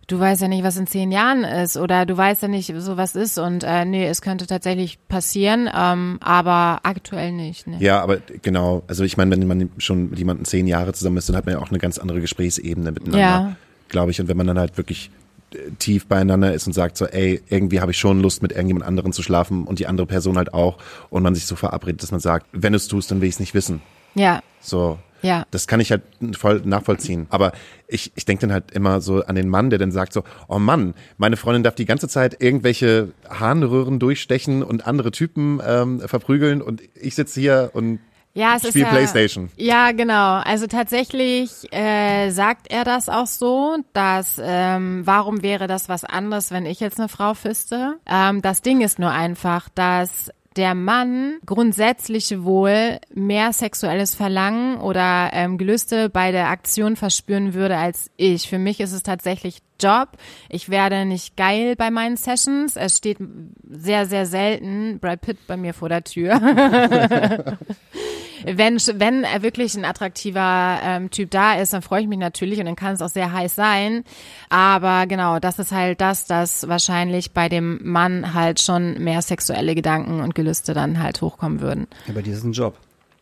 [0.07, 2.97] du weißt ja nicht, was in zehn Jahren ist oder du weißt ja nicht, so
[2.97, 7.67] was ist und äh, nee, es könnte tatsächlich passieren, ähm, aber aktuell nicht.
[7.67, 7.77] Nee.
[7.81, 11.29] Ja, aber genau, also ich meine, wenn man schon mit jemandem zehn Jahre zusammen ist,
[11.29, 13.57] dann hat man ja auch eine ganz andere Gesprächsebene miteinander, Ja.
[13.89, 14.21] glaube ich.
[14.21, 15.11] Und wenn man dann halt wirklich
[15.55, 18.85] äh, tief beieinander ist und sagt so, ey, irgendwie habe ich schon Lust, mit irgendjemand
[18.87, 20.79] anderen zu schlafen und die andere Person halt auch
[21.11, 23.35] und man sich so verabredet, dass man sagt, wenn du es tust, dann will ich
[23.37, 23.81] es nicht wissen.
[24.15, 24.99] Ja, So.
[25.25, 25.47] Ja.
[25.51, 26.03] Das kann ich halt
[26.37, 27.27] voll nachvollziehen.
[27.31, 27.53] Aber
[27.89, 30.59] ich, ich denke dann halt immer so an den Mann, der dann sagt so, oh
[30.59, 36.61] Mann, meine Freundin darf die ganze Zeit irgendwelche Harnröhren durchstechen und andere Typen ähm, verprügeln
[36.61, 38.01] und ich sitze hier und
[38.35, 39.51] Ja, es ist spiele ja, Playstation.
[39.57, 40.41] Ja, genau.
[40.45, 46.51] Also tatsächlich äh, sagt er das auch so, dass ähm, warum wäre das was anderes,
[46.51, 47.95] wenn ich jetzt eine Frau fiste?
[48.07, 55.31] Ähm, das Ding ist nur einfach, dass der Mann grundsätzlich wohl mehr sexuelles Verlangen oder
[55.33, 58.49] ähm, Gelüste bei der Aktion verspüren würde als ich.
[58.49, 60.11] Für mich ist es tatsächlich Job.
[60.49, 62.77] Ich werde nicht geil bei meinen Sessions.
[62.77, 63.19] Es steht
[63.69, 66.41] sehr, sehr selten Brad Pitt bei mir vor der Tür.
[68.45, 72.59] wenn, wenn er wirklich ein attraktiver ähm, Typ da ist, dann freue ich mich natürlich
[72.59, 74.05] und dann kann es auch sehr heiß sein.
[74.49, 79.75] Aber genau, das ist halt das, dass wahrscheinlich bei dem Mann halt schon mehr sexuelle
[79.75, 81.87] Gedanken und Gelüste dann halt hochkommen würden.
[82.07, 82.77] Dir ist ein Job.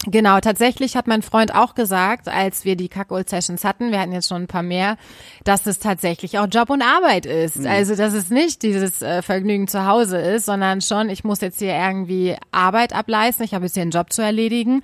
[0.07, 4.29] Genau, tatsächlich hat mein Freund auch gesagt, als wir die Kackold-Sessions hatten, wir hatten jetzt
[4.29, 4.97] schon ein paar mehr,
[5.45, 7.65] dass es tatsächlich auch Job und Arbeit ist.
[7.65, 11.61] Also, dass es nicht dieses äh, Vergnügen zu Hause ist, sondern schon, ich muss jetzt
[11.61, 14.83] hier irgendwie Arbeit ableisten, ich habe jetzt hier einen Job zu erledigen.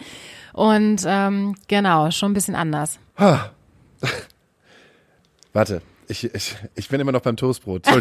[0.53, 3.01] Und ähm, genau, schon ein bisschen anders.
[5.53, 7.87] Warte, ich, ich, ich bin immer noch beim Toastbrot.
[7.87, 7.95] Ich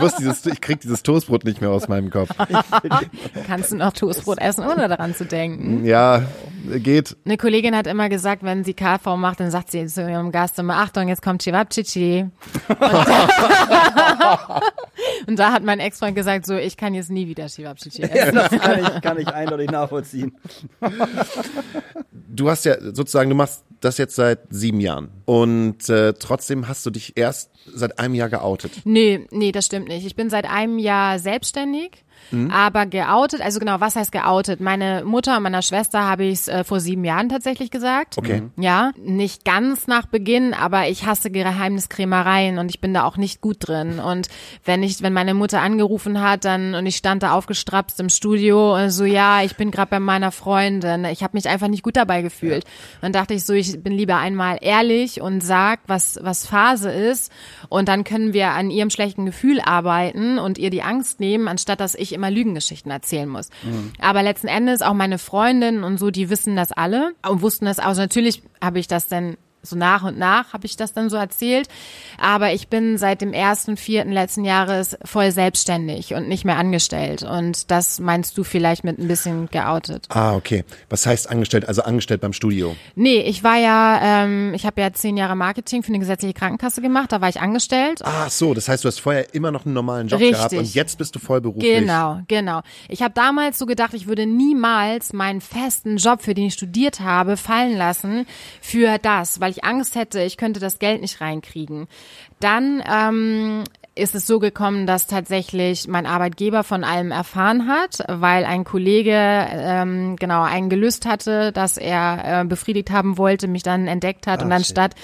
[0.00, 2.30] wusste dieses, ich krieg dieses Toastbrot nicht mehr aus meinem Kopf.
[3.46, 5.84] Kannst du noch Toastbrot essen, ohne daran zu denken?
[5.84, 6.22] Ja,
[6.76, 7.16] geht.
[7.24, 10.58] Eine Kollegin hat immer gesagt, wenn sie KV macht, dann sagt sie zu ihrem Gast
[10.58, 12.26] immer, Achtung, jetzt kommt Chivapchichi.
[12.68, 13.06] Und,
[15.26, 18.34] und da hat mein Ex-Freund gesagt, so, ich kann jetzt nie wieder Chivapchichi essen.
[18.34, 20.36] Das kann ich, kann ich eindeutig nachvollziehen.
[22.12, 26.84] Du hast ja sozusagen, du machst das jetzt seit sieben Jahren und äh, trotzdem hast
[26.86, 28.72] du dich erst seit einem Jahr geoutet.
[28.84, 30.06] Nee, nee, das stimmt nicht.
[30.06, 32.04] Ich bin seit einem Jahr selbstständig.
[32.30, 32.50] Mhm.
[32.50, 34.60] Aber geoutet, also genau, was heißt geoutet?
[34.60, 38.18] Meine Mutter und meiner Schwester habe ich es äh, vor sieben Jahren tatsächlich gesagt.
[38.18, 38.42] Okay.
[38.56, 43.40] Ja, nicht ganz nach Beginn, aber ich hasse Geheimniskrämereien und ich bin da auch nicht
[43.40, 43.98] gut drin.
[43.98, 44.28] Und
[44.64, 48.76] wenn ich, wenn meine Mutter angerufen hat, dann und ich stand da aufgestrapst im Studio
[48.76, 51.04] und so, ja, ich bin gerade bei meiner Freundin.
[51.04, 52.64] Ich habe mich einfach nicht gut dabei gefühlt.
[53.00, 57.30] Dann dachte ich so, ich bin lieber einmal ehrlich und sag, was was Phase ist
[57.68, 61.80] und dann können wir an ihrem schlechten Gefühl arbeiten und ihr die Angst nehmen, anstatt
[61.80, 63.50] dass ich immer Lügengeschichten erzählen muss.
[64.00, 67.78] Aber letzten Endes auch meine Freundinnen und so, die wissen das alle und wussten das
[67.78, 67.94] auch.
[67.94, 71.16] Also natürlich habe ich das dann so nach und nach habe ich das dann so
[71.16, 71.68] erzählt.
[72.18, 77.22] Aber ich bin seit dem ersten, vierten letzten Jahres voll selbstständig und nicht mehr angestellt.
[77.22, 80.06] Und das meinst du vielleicht mit ein bisschen geoutet.
[80.10, 80.64] Ah, okay.
[80.88, 81.66] Was heißt angestellt?
[81.68, 82.76] Also angestellt beim Studio.
[82.94, 86.82] Nee, ich war ja, ähm, ich habe ja zehn Jahre Marketing für eine gesetzliche Krankenkasse
[86.82, 88.00] gemacht, da war ich angestellt.
[88.04, 90.36] Ach so, das heißt, du hast vorher immer noch einen normalen Job Richtig.
[90.36, 91.80] gehabt und jetzt bist du voll beruflich.
[91.80, 92.60] Genau, genau.
[92.88, 97.00] Ich habe damals so gedacht, ich würde niemals meinen festen Job, für den ich studiert
[97.00, 98.26] habe, fallen lassen
[98.60, 101.86] für das, weil ich Angst hätte, ich könnte das Geld nicht reinkriegen.
[102.40, 108.44] Dann ähm, ist es so gekommen, dass tatsächlich mein Arbeitgeber von allem erfahren hat, weil
[108.44, 113.86] ein Kollege ähm, genau ein Gelüst hatte, dass er äh, befriedigt haben wollte, mich dann
[113.86, 114.94] entdeckt hat und dann statt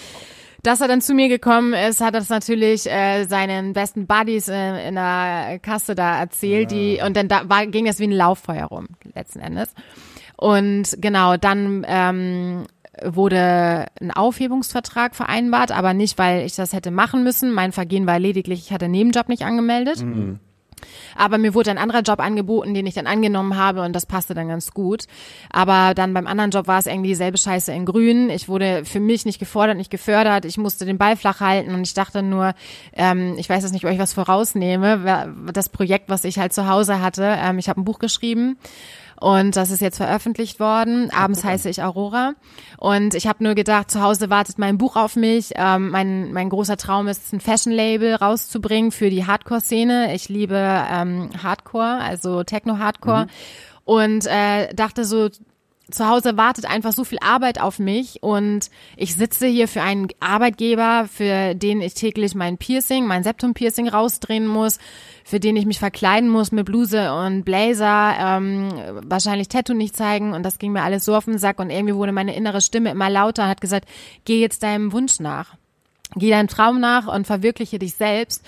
[0.63, 4.49] dass er dann zu mir gekommen ist, hat er das natürlich äh, seinen besten Buddies
[4.49, 8.13] äh, in der Kasse da erzählt, die und dann da war, ging das wie ein
[8.13, 9.73] Lauffeuer rum letzten Endes.
[10.37, 12.67] Und genau, dann ähm,
[13.05, 17.53] wurde ein Aufhebungsvertrag vereinbart, aber nicht, weil ich das hätte machen müssen.
[17.53, 20.05] Mein Vergehen war lediglich, ich hatte einen Nebenjob nicht angemeldet.
[21.17, 24.35] Aber mir wurde ein anderer Job angeboten, den ich dann angenommen habe und das passte
[24.35, 25.05] dann ganz gut.
[25.51, 28.31] Aber dann beim anderen Job war es irgendwie dieselbe Scheiße in Grün.
[28.31, 30.45] Ich wurde für mich nicht gefordert, nicht gefördert.
[30.45, 32.55] Ich musste den Ball flach halten und ich dachte nur,
[32.93, 35.35] ähm, ich weiß jetzt nicht, ob ich was vorausnehme.
[35.53, 38.57] Das Projekt, was ich halt zu Hause hatte, ähm, ich habe ein Buch geschrieben
[39.21, 41.11] und das ist jetzt veröffentlicht worden.
[41.11, 42.33] Abends heiße ich Aurora.
[42.79, 45.53] Und ich habe nur gedacht, zu Hause wartet mein Buch auf mich.
[45.57, 50.15] Ähm, mein, mein großer Traum ist, ein Fashion-Label rauszubringen für die Hardcore-Szene.
[50.15, 53.27] Ich liebe ähm, Hardcore, also Techno-Hardcore.
[53.85, 55.29] Und äh, dachte so,
[55.91, 60.09] zu Hause wartet einfach so viel Arbeit auf mich und ich sitze hier für einen
[60.21, 64.79] Arbeitgeber, für den ich täglich mein Piercing, mein Septum-Piercing rausdrehen muss,
[65.25, 68.71] für den ich mich verkleiden muss mit Bluse und Blazer, ähm,
[69.03, 71.95] wahrscheinlich Tattoo nicht zeigen und das ging mir alles so auf den Sack und irgendwie
[71.95, 73.89] wurde meine innere Stimme immer lauter und hat gesagt,
[74.25, 75.55] geh jetzt deinem Wunsch nach.
[76.17, 78.45] Geh deinem Traum nach und verwirkliche dich selbst.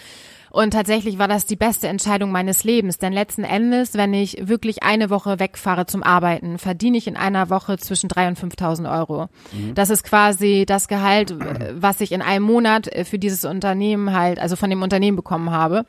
[0.52, 2.98] Und tatsächlich war das die beste Entscheidung meines Lebens.
[2.98, 7.48] Denn letzten Endes, wenn ich wirklich eine Woche wegfahre zum Arbeiten, verdiene ich in einer
[7.48, 9.28] Woche zwischen 3.000 und 5.000 Euro.
[9.52, 9.74] Mhm.
[9.74, 11.34] Das ist quasi das Gehalt,
[11.74, 15.86] was ich in einem Monat für dieses Unternehmen halt, also von dem Unternehmen bekommen habe.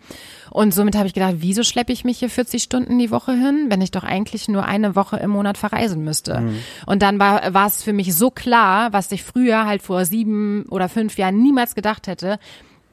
[0.49, 3.65] Und somit habe ich gedacht, wieso schleppe ich mich hier 40 Stunden die Woche hin,
[3.67, 6.39] wenn ich doch eigentlich nur eine Woche im Monat verreisen müsste.
[6.39, 6.55] Mhm.
[6.85, 10.63] Und dann war, war es für mich so klar, was ich früher halt vor sieben
[10.69, 12.39] oder fünf Jahren niemals gedacht hätte,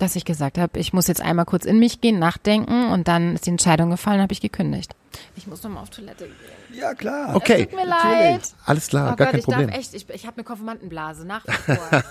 [0.02, 3.34] dass ich gesagt habe, ich muss jetzt einmal kurz in mich gehen, nachdenken und dann
[3.34, 4.94] ist die Entscheidung gefallen, habe ich gekündigt.
[5.36, 6.78] Ich muss nochmal auf Toilette gehen.
[6.78, 7.34] Ja, klar.
[7.34, 7.62] Okay.
[7.62, 8.40] Es tut mir leid.
[8.64, 9.68] Alles klar, Oh gar Gott, kein ich Problem.
[9.68, 12.02] darf echt, ich, ich habe eine Konfirmandenblase, nach wie vor.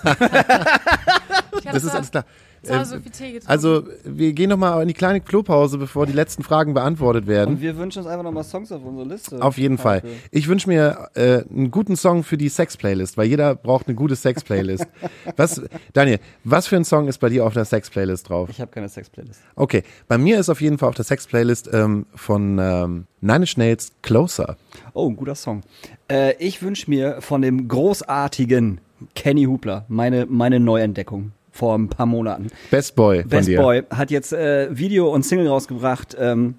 [1.64, 2.24] Das ist alles klar.
[2.68, 3.46] Ähm, so viel Tee getrunken.
[3.48, 7.54] Also, wir gehen nochmal in die kleine Klopause, bevor die letzten Fragen beantwortet werden.
[7.54, 9.42] Und wir wünschen uns einfach nochmal Songs auf unsere Liste.
[9.42, 10.02] Auf jeden Fall.
[10.30, 14.16] Ich wünsche mir äh, einen guten Song für die Sex-Playlist, weil jeder braucht eine gute
[14.16, 14.86] Sex-Playlist.
[15.36, 18.50] was, Daniel, was für ein Song ist bei dir auf der Sex-Playlist drauf?
[18.50, 19.40] Ich habe keine Sex-Playlist.
[19.56, 23.56] Okay, bei mir ist auf jeden Fall auf der Sex-Playlist ähm, von ähm, Nine Inch
[23.56, 24.56] Nails Closer.
[24.92, 25.62] Oh, ein guter Song.
[26.10, 28.80] Äh, ich wünsche mir von dem großartigen
[29.14, 32.48] Kenny Hubler meine, meine Neuentdeckung vor ein paar Monaten.
[32.70, 33.60] Best Boy von Best dir.
[33.60, 36.54] Boy hat jetzt äh, Video und Single rausgebracht ähm,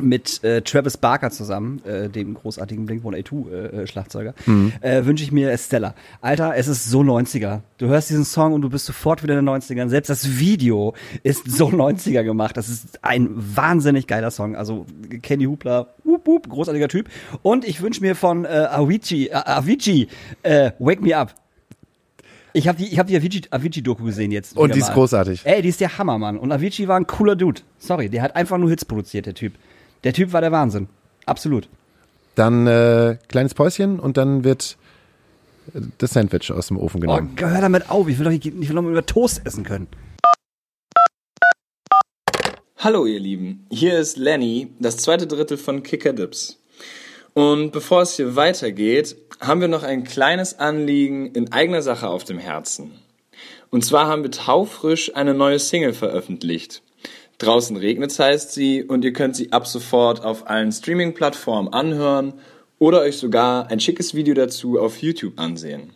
[0.00, 4.32] mit äh, Travis Barker zusammen, äh, dem großartigen Blink-182 äh, äh.
[4.46, 4.72] Mhm.
[4.80, 5.94] Äh, Wünsche ich mir Stella.
[6.20, 7.60] Alter, es ist so 90er.
[7.78, 9.88] Du hörst diesen Song und du bist sofort wieder in den 90ern.
[9.88, 12.56] Selbst das Video ist so 90er gemacht.
[12.56, 14.56] Das ist ein wahnsinnig geiler Song.
[14.56, 14.86] Also
[15.22, 17.08] Kenny Hubler, wup, wup, großartiger Typ.
[17.42, 20.08] Und ich wünsche mir von äh, Avicii, Avicii
[20.78, 21.34] Wake Me Up.
[22.56, 24.56] Ich habe die, ich hab die Avicii- Avicii-Doku gesehen jetzt.
[24.56, 24.94] Und die ist mal.
[24.94, 25.42] großartig.
[25.44, 26.38] Ey, die ist der Hammer, Mann.
[26.38, 27.60] Und Avicii war ein cooler Dude.
[27.78, 29.52] Sorry, der hat einfach nur Hits produziert, der Typ.
[30.04, 30.88] Der Typ war der Wahnsinn.
[31.26, 31.68] Absolut.
[32.34, 34.78] Dann äh, kleines Päuschen und dann wird
[35.74, 37.36] äh, das Sandwich aus dem Ofen Oh, genommen.
[37.38, 38.08] hör damit auf.
[38.08, 39.86] Ich will doch, ich will doch mal über Toast essen können.
[42.78, 46.58] Hallo ihr Lieben, hier ist Lenny, das zweite Drittel von Kicker Dips.
[47.36, 52.24] Und bevor es hier weitergeht, haben wir noch ein kleines Anliegen in eigener Sache auf
[52.24, 52.92] dem Herzen.
[53.68, 56.80] Und zwar haben wir taufrisch eine neue Single veröffentlicht.
[57.36, 62.32] Draußen regnet's heißt sie und ihr könnt sie ab sofort auf allen Streaming-Plattformen anhören
[62.78, 65.92] oder euch sogar ein schickes Video dazu auf YouTube ansehen.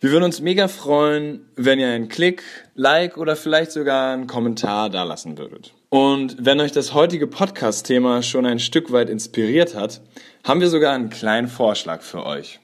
[0.00, 2.42] Wir würden uns mega freuen, wenn ihr einen Klick,
[2.74, 5.74] Like oder vielleicht sogar einen Kommentar dalassen würdet.
[5.92, 10.00] Und wenn euch das heutige Podcast-Thema schon ein Stück weit inspiriert hat,
[10.42, 12.60] haben wir sogar einen kleinen Vorschlag für euch.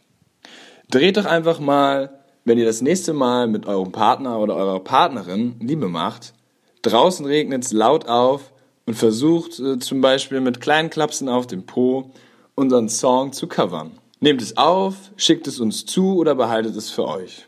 [0.90, 5.56] Dreht doch einfach mal, wenn ihr das nächste Mal mit eurem Partner oder eurer Partnerin
[5.60, 6.32] Liebe macht,
[6.80, 8.50] draußen regnet's laut auf
[8.86, 12.10] und versucht äh, zum Beispiel mit kleinen Klapsen auf dem Po
[12.54, 13.90] unseren Song zu covern.
[14.20, 17.46] Nehmt es auf, schickt es uns zu oder behaltet es für euch.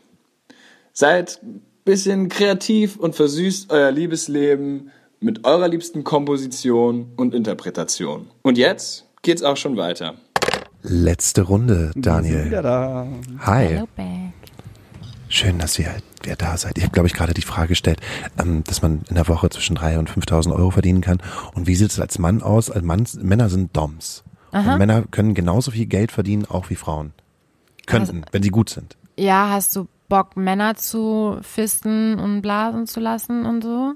[0.93, 8.27] Seid ein bisschen kreativ und versüßt euer Liebesleben mit eurer liebsten Komposition und Interpretation.
[8.41, 10.15] Und jetzt geht's auch schon weiter.
[10.81, 12.37] Letzte Runde, Wir Daniel.
[12.39, 13.07] sind wieder da.
[13.41, 13.67] Hi.
[13.67, 14.33] Hello back.
[15.29, 15.93] Schön, dass ihr,
[16.25, 16.77] ihr da seid.
[16.77, 18.01] Ich habe, glaube ich, gerade die Frage gestellt,
[18.39, 21.21] ähm, dass man in der Woche zwischen 3.000 und 5.000 Euro verdienen kann.
[21.53, 22.71] Und wie sieht es als Mann aus?
[22.71, 24.23] Als Mann, Männer sind Doms.
[24.51, 27.13] Und Männer können genauso viel Geld verdienen, auch wie Frauen.
[27.85, 28.97] Könnten, wenn sie gut sind.
[29.17, 33.93] Ja, hast du Bock, Männer zu fisten und blasen zu lassen und so?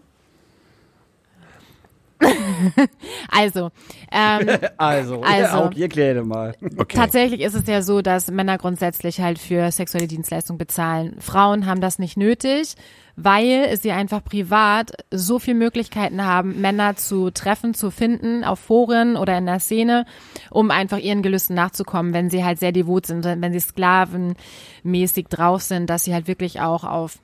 [3.30, 3.72] also,
[4.12, 5.24] ähm, Also, Also.
[5.24, 6.56] ja, auch ihr klärt mal.
[6.78, 6.98] Okay.
[6.98, 11.16] Tatsächlich ist es ja so, dass Männer grundsätzlich halt für sexuelle Dienstleistungen bezahlen.
[11.20, 12.76] Frauen haben das nicht nötig,
[13.16, 19.16] weil sie einfach privat so viele Möglichkeiten haben, Männer zu treffen, zu finden, auf Foren
[19.16, 20.06] oder in der Szene,
[20.50, 25.62] um einfach ihren Gelüsten nachzukommen, wenn sie halt sehr devot sind, wenn sie sklavenmäßig drauf
[25.62, 27.20] sind, dass sie halt wirklich auch auf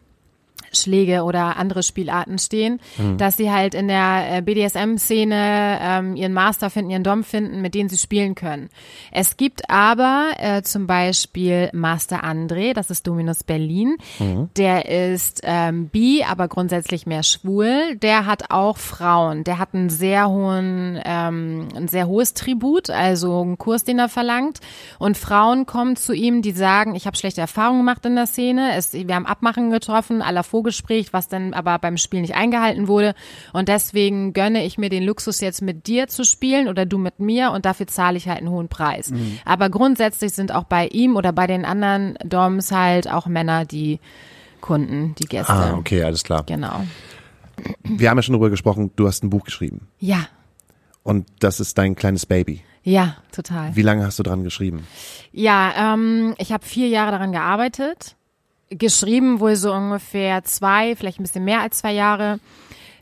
[0.72, 2.80] Schläge oder andere Spielarten stehen,
[3.17, 7.76] dass sie halt in der äh, BDSM-Szene ähm, ihren Master finden, ihren Dom finden, mit
[7.76, 8.69] denen sie spielen können.
[9.11, 13.97] Es gibt aber äh, zum Beispiel Master André, das ist Dominus Berlin,
[14.57, 17.95] der ist ähm, bi, aber grundsätzlich mehr schwul.
[17.95, 23.41] Der hat auch Frauen, der hat einen sehr hohen, ähm, ein sehr hohes Tribut, also
[23.41, 24.59] einen Kurs, den er verlangt.
[24.99, 28.76] Und Frauen kommen zu ihm, die sagen, ich habe schlechte Erfahrungen gemacht in der Szene,
[28.76, 32.88] es, wir haben Abmachen getroffen, à la K.O.-Gespräch, was dann aber beim Spiel nicht eingehalten
[32.88, 33.14] wurde.
[33.53, 37.20] Und deswegen gönne ich mir den Luxus jetzt mit dir zu spielen oder du mit
[37.20, 39.12] mir und dafür zahle ich halt einen hohen Preis.
[39.45, 43.99] Aber grundsätzlich sind auch bei ihm oder bei den anderen Doms halt auch Männer die
[44.62, 45.51] Kunden, die Gäste.
[45.53, 46.43] Ah, okay, alles klar.
[46.45, 46.84] Genau.
[47.84, 49.88] Wir haben ja schon darüber gesprochen, du hast ein Buch geschrieben.
[49.99, 50.28] Ja,
[51.03, 52.64] Und das ist dein kleines Baby.
[52.84, 53.76] ja, total.
[53.76, 54.86] Wie lange hast du dran geschrieben?
[55.32, 58.16] Ja, ähm, ich habe vier Jahre daran gearbeitet.
[58.72, 62.39] Geschrieben wohl so ungefähr zwei, vielleicht ein bisschen mehr als zwei Jahre.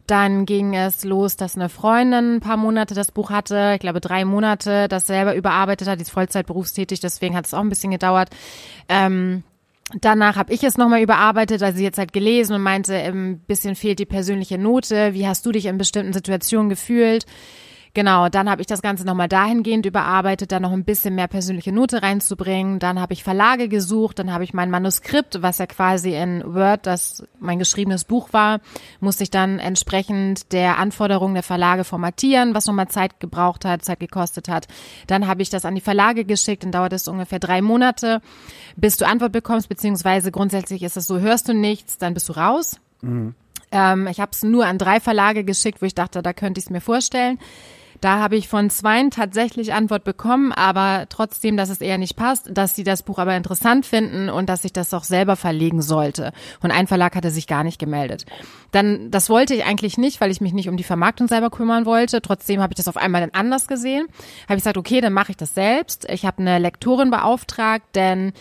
[0.08, 4.02] Dann ging es los, dass eine Freundin ein paar Monate das Buch hatte, ich glaube
[4.02, 7.70] drei Monate, das selber überarbeitet hat, die ist Vollzeit berufstätig, deswegen hat es auch ein
[7.70, 8.30] bisschen gedauert.
[8.88, 9.44] Ähm,
[10.02, 13.98] Danach habe ich es nochmal überarbeitet, also jetzt halt gelesen und meinte, ein bisschen fehlt
[13.98, 15.16] die persönliche Note.
[15.16, 17.26] Wie hast du dich in bestimmten Situationen gefühlt?
[17.94, 21.72] Genau, dann habe ich das Ganze nochmal dahingehend überarbeitet, da noch ein bisschen mehr persönliche
[21.72, 22.80] Note reinzubringen.
[22.80, 26.86] Dann habe ich Verlage gesucht, dann habe ich mein Manuskript, was ja quasi in Word
[26.86, 28.62] das mein geschriebenes Buch war,
[29.00, 34.00] musste ich dann entsprechend der Anforderungen der Verlage formatieren, was nochmal Zeit gebraucht hat, Zeit
[34.00, 34.68] gekostet hat.
[35.08, 38.22] Dann habe ich das an die Verlage geschickt, dann dauert es ungefähr drei Monate,
[38.76, 42.34] bis du Antwort bekommst, beziehungsweise grundsätzlich ist es so, hörst du nichts, dann bist du
[42.34, 42.80] raus.
[43.72, 46.66] Ähm, ich habe es nur an drei Verlage geschickt, wo ich dachte, da könnte ich
[46.66, 47.40] es mir vorstellen.
[48.02, 52.50] Da habe ich von zweien tatsächlich Antwort bekommen, aber trotzdem, dass es eher nicht passt,
[52.52, 56.32] dass sie das Buch aber interessant finden und dass ich das auch selber verlegen sollte.
[56.62, 58.26] Und ein Verlag hatte sich gar nicht gemeldet.
[58.72, 61.86] Dann, das wollte ich eigentlich nicht, weil ich mich nicht um die Vermarktung selber kümmern
[61.86, 62.22] wollte.
[62.22, 64.08] Trotzdem habe ich das auf einmal dann anders gesehen.
[64.44, 66.08] Habe ich gesagt, okay, dann mache ich das selbst.
[66.10, 68.34] Ich habe eine Lektorin beauftragt, denn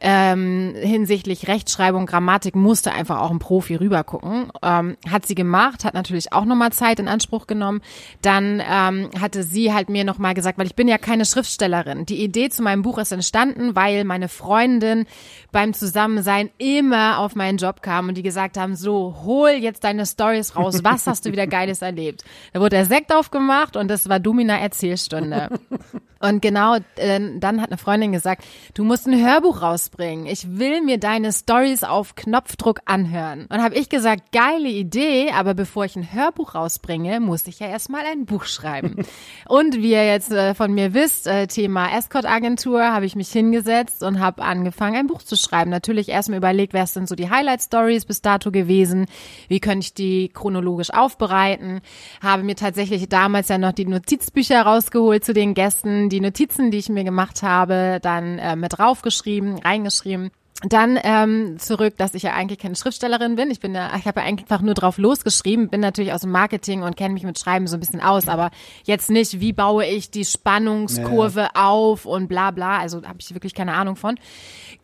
[0.00, 4.50] ähm, hinsichtlich Rechtschreibung, Grammatik musste einfach auch ein Profi rübergucken.
[4.62, 7.80] Ähm, hat sie gemacht, hat natürlich auch nochmal Zeit in Anspruch genommen.
[8.22, 12.06] Dann ähm, hatte sie halt mir nochmal gesagt, weil ich bin ja keine Schriftstellerin.
[12.06, 15.06] Die Idee zu meinem Buch ist entstanden, weil meine Freundin
[15.52, 20.04] beim Zusammensein immer auf meinen Job kam und die gesagt haben, so, hol jetzt deine
[20.06, 22.24] Stories raus, was hast du wieder Geiles erlebt?
[22.52, 25.48] Da wurde der Sekt aufgemacht und das war Domina Erzählstunde.
[26.18, 28.44] Und genau, äh, dann hat eine Freundin gesagt,
[28.74, 30.26] du musst ein Hörbuch rausbringen.
[30.26, 33.46] Ich will mir deine Stories auf Knopfdruck anhören.
[33.50, 37.68] Und habe ich gesagt, geile Idee, aber bevor ich ein Hörbuch rausbringe, muss ich ja
[37.68, 38.96] erstmal ein Buch schreiben.
[39.48, 44.02] Und wie ihr jetzt äh, von mir wisst, äh, Thema Escort-Agentur, habe ich mich hingesetzt
[44.02, 45.70] und habe angefangen, ein Buch zu schreiben.
[45.70, 49.06] Natürlich erstmal überlegt, wer sind so die Highlight-Stories bis dato gewesen,
[49.48, 51.80] wie könnte ich die chronologisch aufbereiten,
[52.22, 56.78] habe mir tatsächlich damals ja noch die Notizbücher rausgeholt zu den Gästen, die Notizen, die
[56.78, 60.30] ich mir gemacht habe, dann äh, mit draufgeschrieben, reingeschrieben.
[60.62, 63.50] Dann ähm, zurück, dass ich ja eigentlich keine Schriftstellerin bin.
[63.50, 66.82] Ich bin ja, ich habe ja einfach nur drauf losgeschrieben, bin natürlich aus dem Marketing
[66.82, 68.50] und kenne mich mit Schreiben so ein bisschen aus, aber
[68.84, 72.78] jetzt nicht, wie baue ich die Spannungskurve auf und bla bla.
[72.78, 74.18] Also habe ich wirklich keine Ahnung von.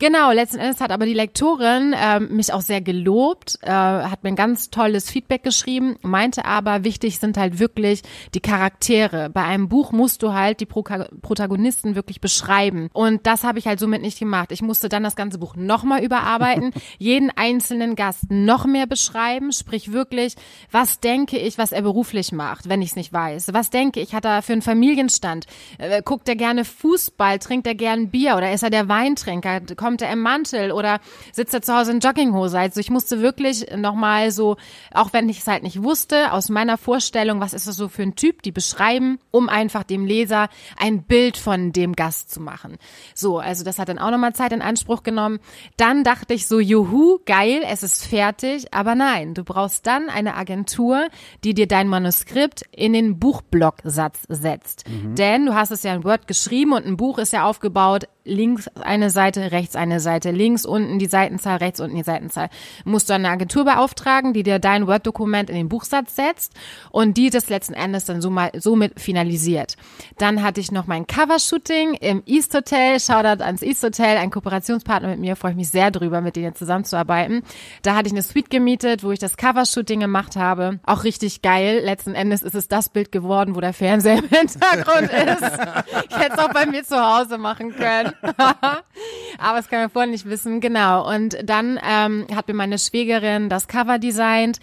[0.03, 4.31] Genau, letzten Endes hat aber die Lektorin ähm, mich auch sehr gelobt, äh, hat mir
[4.31, 8.01] ein ganz tolles Feedback geschrieben, meinte aber, wichtig sind halt wirklich
[8.33, 9.29] die Charaktere.
[9.29, 10.83] Bei einem Buch musst du halt die Pro
[11.21, 12.89] Protagonisten wirklich beschreiben.
[12.91, 14.51] Und das habe ich halt somit nicht gemacht.
[14.51, 19.93] Ich musste dann das ganze Buch nochmal überarbeiten, jeden einzelnen Gast noch mehr beschreiben, sprich
[19.93, 20.35] wirklich,
[20.69, 23.53] was denke ich, was er beruflich macht, wenn ich es nicht weiß.
[23.53, 25.45] Was denke ich, hat er für einen Familienstand?
[25.77, 29.61] Äh, guckt er gerne Fußball, trinkt er gern Bier oder ist er der Weintrinker?
[29.77, 30.99] Kommt er im Mantel oder
[31.31, 32.57] sitzt er zu Hause in Jogginghose?
[32.57, 34.57] Also ich musste wirklich nochmal so,
[34.93, 38.03] auch wenn ich es halt nicht wusste, aus meiner Vorstellung, was ist das so für
[38.03, 42.77] ein Typ, die beschreiben, um einfach dem Leser ein Bild von dem Gast zu machen.
[43.13, 45.39] So, also das hat dann auch nochmal Zeit in Anspruch genommen.
[45.77, 48.73] Dann dachte ich so, juhu, geil, es ist fertig.
[48.73, 51.07] Aber nein, du brauchst dann eine Agentur,
[51.43, 54.85] die dir dein Manuskript in den Buchblocksatz setzt.
[54.87, 58.67] Denn du hast es ja in Word geschrieben und ein Buch ist ja aufgebaut, links
[58.81, 62.49] eine Seite, rechts eine Seite, links unten die Seitenzahl, rechts unten die Seitenzahl.
[62.85, 66.53] Musst du eine Agentur beauftragen, die dir dein Word-Dokument in den Buchsatz setzt
[66.91, 69.75] und die das letzten Endes dann so mal, somit finalisiert.
[70.17, 75.09] Dann hatte ich noch mein Covershooting im East Hotel, Shoutout ans East Hotel, ein Kooperationspartner
[75.09, 77.43] mit mir, freue ich mich sehr drüber, mit denen zusammenzuarbeiten.
[77.81, 80.79] Da hatte ich eine Suite gemietet, wo ich das Covershooting gemacht habe.
[80.85, 81.81] Auch richtig geil.
[81.83, 85.43] Letzten Endes ist es das Bild geworden, wo der Fernseher im Hintergrund ist.
[86.09, 88.12] Ich hätte es auch bei mir zu Hause machen können.
[89.37, 90.61] Aber das kann man vorher nicht wissen.
[90.61, 91.09] Genau.
[91.09, 94.59] Und dann ähm, hat mir meine Schwägerin das Cover designt.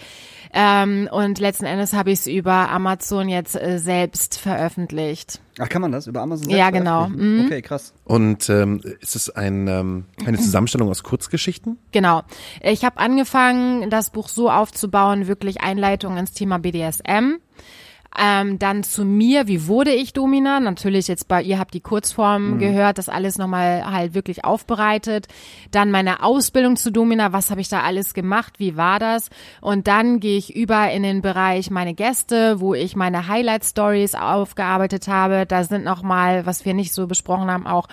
[0.52, 5.40] Ähm, und letzten Endes habe ich es über Amazon jetzt äh, selbst veröffentlicht.
[5.60, 7.00] Ach, kann man das über Amazon Ja, selbst genau.
[7.04, 7.46] veröffentlichen?
[7.46, 7.94] Okay, krass.
[8.04, 11.78] Und ähm, ist es ein, ähm, eine Zusammenstellung aus Kurzgeschichten?
[11.92, 12.22] Genau.
[12.62, 17.36] Ich habe angefangen, das Buch so aufzubauen, wirklich Einleitung ins Thema BDSM.
[18.18, 20.58] Ähm, dann zu mir, wie wurde ich Domina?
[20.58, 22.58] Natürlich jetzt bei ihr habt die Kurzform Mhm.
[22.58, 25.28] gehört, das alles nochmal halt wirklich aufbereitet.
[25.70, 29.30] Dann meine Ausbildung zu Domina, was habe ich da alles gemacht, wie war das?
[29.60, 34.16] Und dann gehe ich über in den Bereich meine Gäste, wo ich meine Highlight Stories
[34.16, 35.46] aufgearbeitet habe.
[35.46, 37.86] Da sind nochmal, was wir nicht so besprochen haben, auch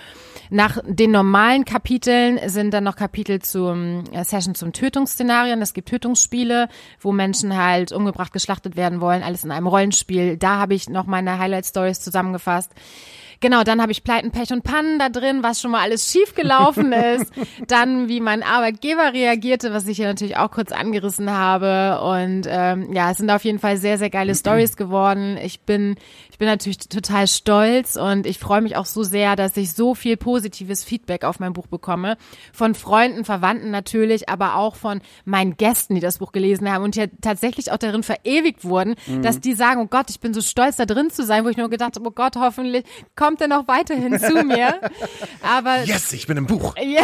[0.50, 5.62] nach den normalen Kapiteln sind dann noch Kapitel zum äh, Session zum Tötungsszenarien.
[5.62, 6.68] Es gibt Tötungsspiele,
[7.00, 10.07] wo Menschen halt umgebracht, geschlachtet werden wollen, alles in einem Rollenspiel.
[10.08, 12.72] Da habe ich noch meine Highlight Stories zusammengefasst.
[13.40, 16.92] Genau, dann habe ich Pleiten, Pech und Pannen da drin, was schon mal alles schiefgelaufen
[17.14, 17.32] ist.
[17.68, 22.00] Dann, wie mein Arbeitgeber reagierte, was ich hier natürlich auch kurz angerissen habe.
[22.02, 25.38] Und ähm, ja, es sind auf jeden Fall sehr, sehr geile Stories geworden.
[25.42, 25.96] Ich bin,
[26.30, 29.94] ich bin natürlich total stolz und ich freue mich auch so sehr, dass ich so
[29.94, 32.16] viel positives Feedback auf mein Buch bekomme.
[32.52, 36.96] Von Freunden, Verwandten natürlich, aber auch von meinen Gästen, die das Buch gelesen haben und
[36.96, 40.76] ja tatsächlich auch darin verewigt wurden, dass die sagen, oh Gott, ich bin so stolz
[40.76, 42.84] da drin zu sein, wo ich nur gedacht habe, oh Gott, hoffentlich
[43.14, 44.80] kommt er noch weiterhin zu mir.
[45.42, 46.74] Aber Yes, ich bin im Buch.
[46.80, 47.02] ja,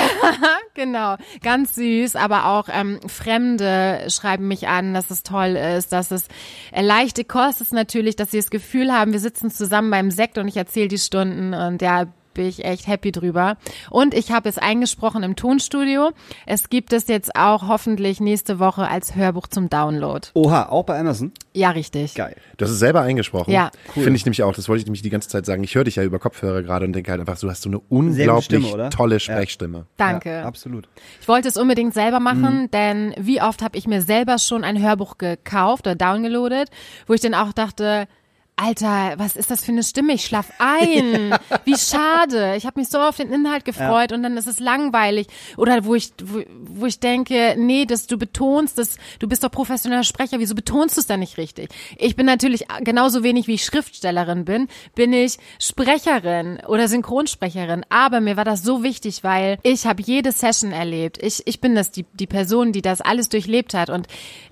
[0.75, 1.17] genau.
[1.43, 6.27] Ganz süß, aber auch ähm, Fremde schreiben mich an, dass es toll ist, dass es
[6.73, 10.39] äh, leichte Kost ist natürlich, dass sie das Gefühl haben, wir sitzen zusammen beim Sekt
[10.39, 13.57] und ich erzähle die Stunden und ja, bin ich echt happy drüber.
[13.91, 16.11] Und ich habe es eingesprochen im Tonstudio.
[16.47, 20.29] Es gibt es jetzt auch hoffentlich nächste Woche als Hörbuch zum Download.
[20.35, 21.33] Oha, auch bei Amazon?
[21.53, 22.15] Ja, richtig.
[22.15, 22.37] Geil.
[22.57, 23.53] Du hast es selber eingesprochen.
[23.53, 23.71] Ja.
[23.93, 24.53] Finde ich nämlich auch.
[24.55, 25.63] Das wollte ich nämlich die ganze Zeit sagen.
[25.65, 27.79] Ich höre dich ja über Kopfhörer gerade und denke halt einfach, du hast so eine
[27.89, 28.91] unglaublich Stimme, oder?
[28.91, 29.87] tolle Sprechstimme.
[29.97, 30.31] Danke.
[30.31, 30.89] Ja, absolut.
[31.21, 32.25] Ich wollte es unbedingt selber Mhm.
[32.25, 36.71] machen, denn wie oft habe ich mir selber schon ein Hörbuch gekauft oder downgeloadet,
[37.07, 38.09] wo ich dann auch dachte,
[38.57, 40.13] Alter, was ist das für eine Stimme?
[40.13, 41.35] Ich schlaf ein.
[41.65, 42.55] Wie schade.
[42.57, 45.27] Ich habe mich so auf den Inhalt gefreut und dann ist es langweilig.
[45.57, 49.51] Oder wo ich, wo, wo ich denke, nee, dass du betonst, dass du bist doch
[49.51, 51.71] professioneller Sprecher, wieso betonst du es dann nicht richtig?
[51.99, 57.85] Ich bin natürlich genauso wenig wie ich Schriftstellerin bin, bin ich Sprecherin oder Synchronsprecherin.
[57.89, 61.21] Aber mir war das so wichtig, weil ich habe jede Session erlebt.
[61.21, 63.91] Ich, ich bin das, die, die Person, die das alles durchlebt hat.
[63.91, 64.07] Und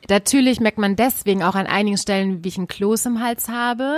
[0.09, 3.92] natürlich merkt man deswegen auch an einigen Stellen, wie ich einen Kloß im Hals habe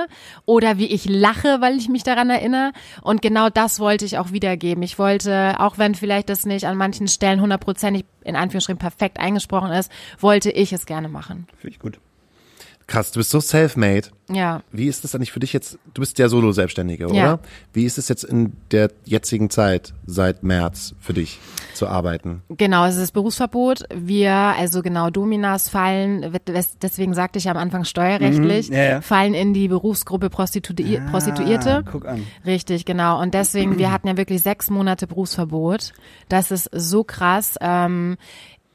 [0.47, 2.73] oder wie ich lache, weil ich mich daran erinnere.
[3.03, 4.83] Und genau das wollte ich auch wiedergeben.
[4.83, 9.73] Ich wollte, auch wenn vielleicht das nicht an manchen Stellen hundertprozentig in Anführungsstrichen perfekt eingesprochen
[9.73, 11.47] ist, wollte ich es gerne machen.
[11.59, 11.99] Finde ich gut.
[12.87, 14.09] Krass, du bist so self-made.
[14.31, 14.63] Ja.
[14.73, 15.79] Wie ist das eigentlich für dich jetzt?
[15.95, 17.15] Du bist ja Solo-Selbstständige, oder?
[17.15, 17.39] Ja.
[17.73, 21.39] Wie ist es jetzt in der jetzigen Zeit seit März für dich
[21.75, 22.43] zu arbeiten?
[22.49, 23.85] Genau, es ist Berufsverbot.
[23.95, 26.39] Wir, also genau, Dominas fallen,
[26.83, 29.01] deswegen sagte ich ja am Anfang steuerrechtlich, Mhm, ja, ja.
[29.01, 31.85] fallen in die Berufsgruppe Prostitui Prostituierte.
[31.87, 32.27] Ah, guck an.
[32.47, 33.21] Richtig, genau.
[33.21, 35.93] Und deswegen, wir hatten ja wirklich sechs Monate Berufsverbot.
[36.29, 37.57] Das ist so krass.
[37.61, 38.17] Ähm,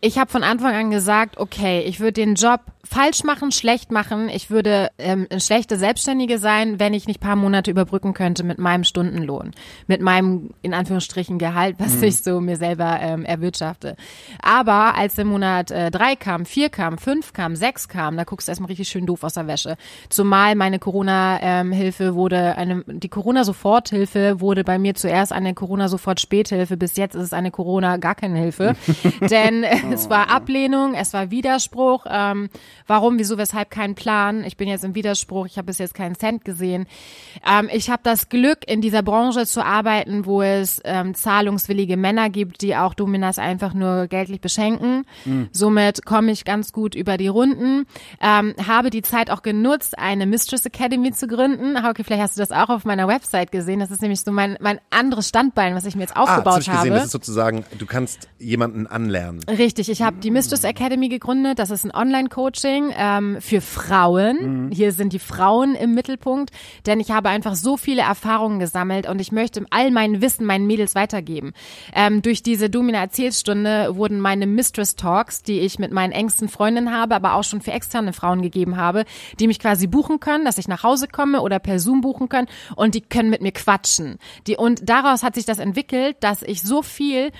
[0.02, 4.30] ich habe von Anfang an gesagt, okay, ich würde den Job falsch machen, schlecht machen.
[4.30, 8.58] Ich würde ähm, eine schlechte Selbstständige sein, wenn ich nicht paar Monate überbrücken könnte mit
[8.58, 9.52] meinem Stundenlohn,
[9.88, 13.96] mit meinem in Anführungsstrichen Gehalt, was ich so mir selber ähm, erwirtschafte.
[14.42, 18.48] Aber als der Monat äh, drei kam, vier kam, fünf kam, sechs kam, da guckst
[18.48, 19.78] du erstmal richtig schön doof aus der Wäsche.
[20.10, 26.78] Zumal meine Corona-Hilfe wurde eine, die Corona-Soforthilfe wurde bei mir zuerst eine Corona-Sofort-Späthilfe.
[26.78, 28.76] Bis jetzt ist es eine Corona gar keine Hilfe,
[29.30, 32.06] denn es war Ablehnung, es war Widerspruch.
[32.10, 32.50] Ähm,
[32.88, 34.44] warum, wieso, weshalb kein Plan?
[34.44, 35.46] Ich bin jetzt im Widerspruch.
[35.46, 36.88] Ich habe bis jetzt keinen Cent gesehen.
[37.48, 42.30] Ähm, ich habe das Glück, in dieser Branche zu arbeiten, wo es ähm, zahlungswillige Männer
[42.30, 45.06] gibt, die auch Dominas einfach nur geldlich beschenken.
[45.52, 47.86] Somit komme ich ganz gut über die Runden.
[48.22, 51.82] Ähm, habe die Zeit auch genutzt, eine Mistress Academy zu gründen.
[51.84, 53.80] Hauke, vielleicht hast du das auch auf meiner Website gesehen.
[53.80, 56.52] Das ist nämlich so mein, mein anderes Standbein, was ich mir jetzt Ah, das aufgebaut
[56.54, 56.80] habe ich gesehen.
[56.80, 56.90] habe.
[56.96, 59.42] Das ist sozusagen, du kannst jemanden anlernen.
[59.50, 61.60] Richtig, ich habe die Mistress Academy gegründet.
[61.60, 64.70] Das ist ein Online-Coaching ähm, für Frauen.
[64.74, 66.52] Hier sind die Frauen im Mittelpunkt,
[66.86, 70.68] denn ich habe einfach so viele Erfahrungen gesammelt und ich möchte all mein Wissen meinen
[70.68, 71.54] Mädels weitergeben.
[71.94, 76.94] Ähm, durch diese Domina Erzählstunde wurden meine Mistress Talks, die ich mit meinen engsten Freundinnen
[76.94, 79.06] habe, aber auch schon für externe Frauen gegeben habe,
[79.40, 82.48] die mich quasi buchen können, dass ich nach Hause komme oder per Zoom buchen können
[82.76, 84.18] und die können mit mir quatschen.
[84.48, 87.32] Die und daraus hat sich das entwickelt, dass ich so viel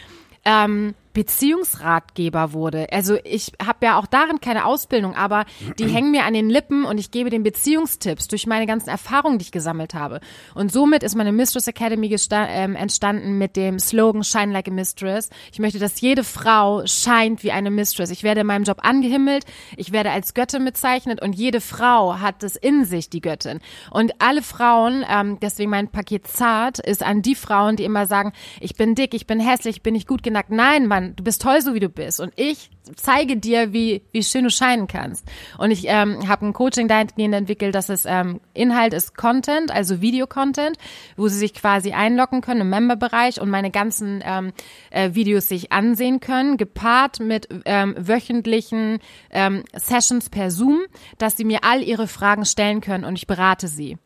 [0.46, 2.88] ähm, Beziehungsratgeber wurde.
[2.92, 5.46] Also ich habe ja auch darin keine Ausbildung, aber
[5.78, 9.40] die hängen mir an den Lippen und ich gebe den Beziehungstipps durch meine ganzen Erfahrungen,
[9.40, 10.20] die ich gesammelt habe.
[10.54, 15.30] Und somit ist meine Mistress Academy ähm, entstanden mit dem Slogan Shine like a Mistress.
[15.52, 18.12] Ich möchte, dass jede Frau scheint wie eine Mistress.
[18.12, 19.46] Ich werde in meinem Job angehimmelt,
[19.78, 23.60] ich werde als Göttin bezeichnet und jede Frau hat es in sich, die Göttin.
[23.92, 28.34] Und alle Frauen, ähm, deswegen mein Paket zart, ist an die Frauen, die immer sagen,
[28.60, 30.46] ich bin dick, ich bin hässlich, ich bin nicht gut genug.
[30.50, 32.20] Nein, an, du bist toll, so wie du bist.
[32.20, 35.26] Und ich zeige dir, wie, wie schön du scheinen kannst.
[35.58, 40.02] Und ich ähm, habe ein Coaching dahingehend entwickelt, dass es ähm, Inhalt ist Content, also
[40.02, 40.78] Video-Content,
[41.16, 44.54] wo sie sich quasi einloggen können im Member-Bereich und meine ganzen ähm,
[44.92, 49.00] äh, Videos sich ansehen können, gepaart mit ähm, wöchentlichen
[49.32, 50.80] ähm, Sessions per Zoom,
[51.18, 53.98] dass sie mir all ihre Fragen stellen können und ich berate sie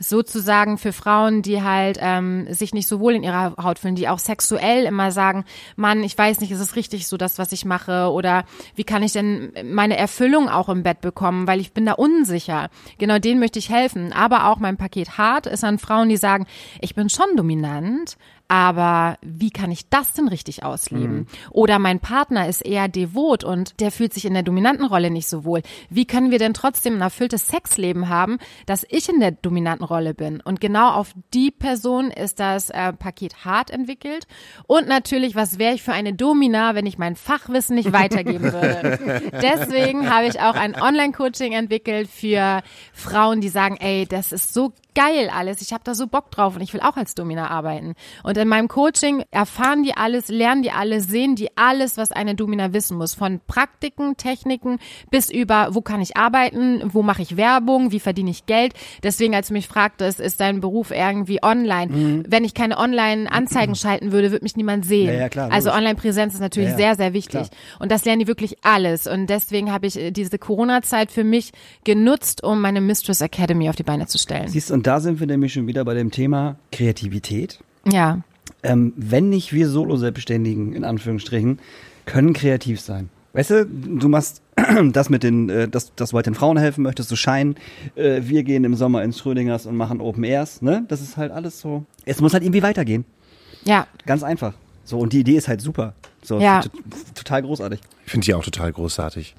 [0.00, 4.08] sozusagen für Frauen, die halt ähm, sich nicht so wohl in ihrer Haut fühlen, die
[4.08, 5.44] auch sexuell immer sagen,
[5.76, 8.44] Mann, ich weiß nicht, ist es richtig so das, was ich mache oder
[8.74, 12.70] wie kann ich denn meine Erfüllung auch im Bett bekommen, weil ich bin da unsicher.
[12.98, 14.12] Genau denen möchte ich helfen.
[14.12, 16.46] Aber auch mein Paket hart ist an Frauen, die sagen,
[16.80, 18.16] ich bin schon dominant,
[18.50, 21.18] aber wie kann ich das denn richtig ausleben?
[21.18, 21.26] Mhm.
[21.52, 25.28] Oder mein Partner ist eher devot und der fühlt sich in der dominanten Rolle nicht
[25.28, 25.62] so wohl.
[25.88, 30.14] Wie können wir denn trotzdem ein erfülltes Sexleben haben, dass ich in der dominanten Rolle
[30.14, 30.40] bin?
[30.40, 34.26] Und genau auf die Person ist das äh, Paket hart entwickelt.
[34.66, 39.30] Und natürlich, was wäre ich für eine Domina, wenn ich mein Fachwissen nicht weitergeben würde?
[39.40, 44.72] Deswegen habe ich auch ein Online-Coaching entwickelt für Frauen, die sagen, ey, das ist so
[44.94, 45.60] geil alles.
[45.62, 47.94] Ich habe da so Bock drauf und ich will auch als Domina arbeiten.
[48.22, 52.34] Und in meinem Coaching erfahren die alles, lernen die alles, sehen die alles, was eine
[52.34, 53.14] Domina wissen muss.
[53.14, 54.78] Von Praktiken, Techniken
[55.10, 58.74] bis über, wo kann ich arbeiten, wo mache ich Werbung, wie verdiene ich Geld.
[59.02, 61.92] Deswegen, als du mich fragtest, ist dein Beruf irgendwie online?
[61.92, 62.24] Mhm.
[62.28, 65.08] Wenn ich keine Online-Anzeigen schalten würde, würde mich niemand sehen.
[65.08, 67.48] Ja, ja, klar, also Online-Präsenz ist natürlich Ja, ja, sehr, sehr wichtig.
[67.48, 67.48] klar.
[67.78, 69.06] Und das lernen die wirklich alles.
[69.06, 71.52] Und deswegen habe ich äh, diese Corona-Zeit für mich
[71.84, 74.48] genutzt, um meine Mistress Academy auf die Beine zu stellen.
[74.48, 77.58] Siehst, und da sind wir nämlich schon wieder bei dem Thema Kreativität.
[77.86, 78.20] Ja.
[78.62, 81.58] Ähm, wenn nicht wir Solo-Selbstständigen, in Anführungsstrichen,
[82.06, 83.10] können kreativ sein.
[83.34, 84.40] Weißt du, du machst
[84.92, 87.56] das mit den, äh, dass, dass du halt den Frauen helfen möchtest, zu scheinen.
[87.94, 90.86] Äh, wir gehen im Sommer ins Schrödingers und machen Open Airs, ne?
[90.88, 91.84] Das ist halt alles so.
[92.06, 93.04] Es muss halt irgendwie weitergehen.
[93.64, 94.54] Ja, Ganz einfach.
[94.84, 95.92] So, und die Idee ist halt super.
[96.22, 96.62] So, Ja.
[97.14, 97.80] total großartig.
[98.06, 99.36] Ich finde die auch total großartig.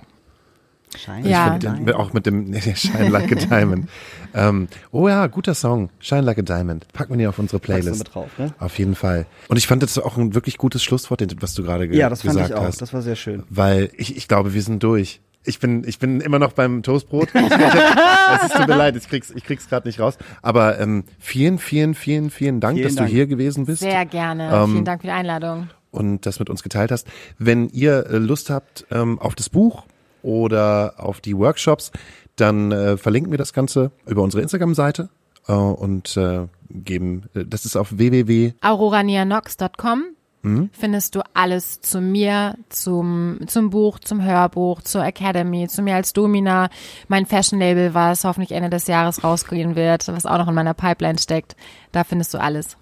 [0.97, 1.53] Shine, Ja.
[1.53, 3.87] Mit dem, auch mit dem Shine Like a Diamond.
[4.33, 5.89] ähm, oh ja, guter Song.
[5.99, 6.85] Shine Like a Diamond.
[6.93, 7.99] Packen wir die auf unsere Playlist.
[7.99, 8.53] mit drauf, ne?
[8.59, 9.25] Auf jeden Fall.
[9.47, 12.21] Und ich fand das auch ein wirklich gutes Schlusswort, was du gerade ge Ja, das
[12.21, 12.63] fand gesagt ich auch.
[12.63, 12.81] hast.
[12.81, 13.43] Das war sehr schön.
[13.49, 15.21] Weil ich, ich glaube, wir sind durch.
[15.43, 17.29] Ich bin, ich bin immer noch beim Toastbrot.
[17.33, 20.17] Es ist tut mir leid, ich krieg's, ich krieg's gerade nicht raus.
[20.41, 23.09] Aber ähm, vielen, vielen, vielen, vielen Dank, Vielen dass Dank.
[23.09, 24.49] du hier gewesen bist sehr gerne.
[24.53, 25.69] Ähm, Vielen Dank für die Einladung.
[25.89, 27.07] und das mit uns geteilt hast.
[27.39, 29.83] Wenn ihr äh, Lust habt ähm, auf das Buch
[30.23, 31.91] oder auf die Workshops,
[32.35, 35.09] dann äh, verlinken wir das Ganze über unsere Instagram-Seite
[35.47, 38.53] äh, und äh, geben, äh, das ist auf www.
[38.61, 40.03] auroranianox.com
[40.43, 40.71] Mhm.
[40.73, 46.13] findest du alles zu mir, zum, zum Buch, zum Hörbuch, zur Academy, zu mir als
[46.13, 46.69] Domina,
[47.07, 51.19] mein Fashion-Label, was hoffentlich Ende des Jahres rausgehen wird, was auch noch in meiner Pipeline
[51.19, 51.55] steckt.
[51.91, 52.75] Da findest du alles.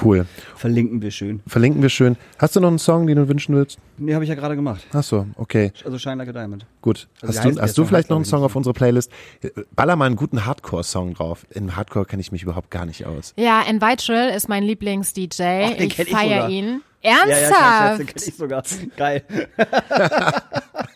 [0.00, 0.26] Cool.
[0.56, 1.42] Verlinken wir schön.
[1.46, 2.16] Verlinken wir schön.
[2.38, 3.78] Hast du noch einen Song, den du wünschen willst?
[3.98, 4.86] Nee, habe ich ja gerade gemacht.
[4.92, 5.72] Ach so, okay.
[5.84, 6.66] Also Shine Like a Diamond.
[6.80, 7.08] Gut.
[7.20, 9.12] Also wie Hast du, hast du vielleicht noch einen Song auf unsere Playlist?
[9.76, 11.46] Baller mal einen guten Hardcore-Song drauf.
[11.50, 13.34] In Hardcore kenne ich mich überhaupt gar nicht aus.
[13.36, 15.76] Ja, Envitrill ist mein Lieblings-DJ.
[15.76, 16.80] Den ich feiere ihn.
[17.02, 17.60] Ja, ja, Ernsthaft?
[17.60, 18.62] Scheiße, den kenn ich sogar.
[18.96, 19.22] Geil.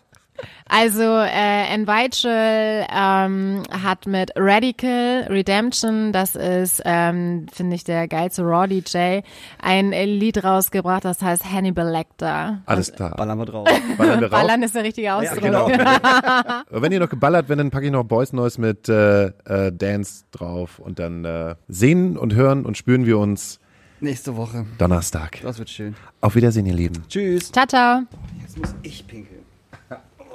[0.68, 8.42] Also äh, Envitrill ähm, hat mit Radical Redemption, das ist, ähm, finde ich, der geilste
[8.42, 9.20] Raw DJ,
[9.60, 12.62] ein Lied rausgebracht, das heißt Hannibal Lecter.
[12.66, 13.14] Alles klar.
[13.16, 13.68] Ballern wir drauf.
[13.96, 14.28] Ballern wir.
[14.30, 15.40] Ballern ist der richtige Ausdruck.
[15.40, 15.68] genau.
[16.70, 20.24] Wenn ihr noch geballert werdet, dann packe ich noch Boys Noise mit äh, äh, Dance
[20.32, 23.60] drauf und dann äh, sehen und hören und spüren wir uns
[24.00, 24.66] Nächste Woche.
[24.76, 25.40] Donnerstag.
[25.42, 25.94] Das wird schön.
[26.20, 27.02] Auf Wiedersehen, ihr Lieben.
[27.08, 27.50] Tschüss.
[27.50, 28.02] Ciao, ciao.
[28.42, 29.35] Jetzt muss ich pinkeln.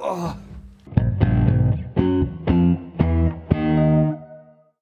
[0.02, 0.36] 啊。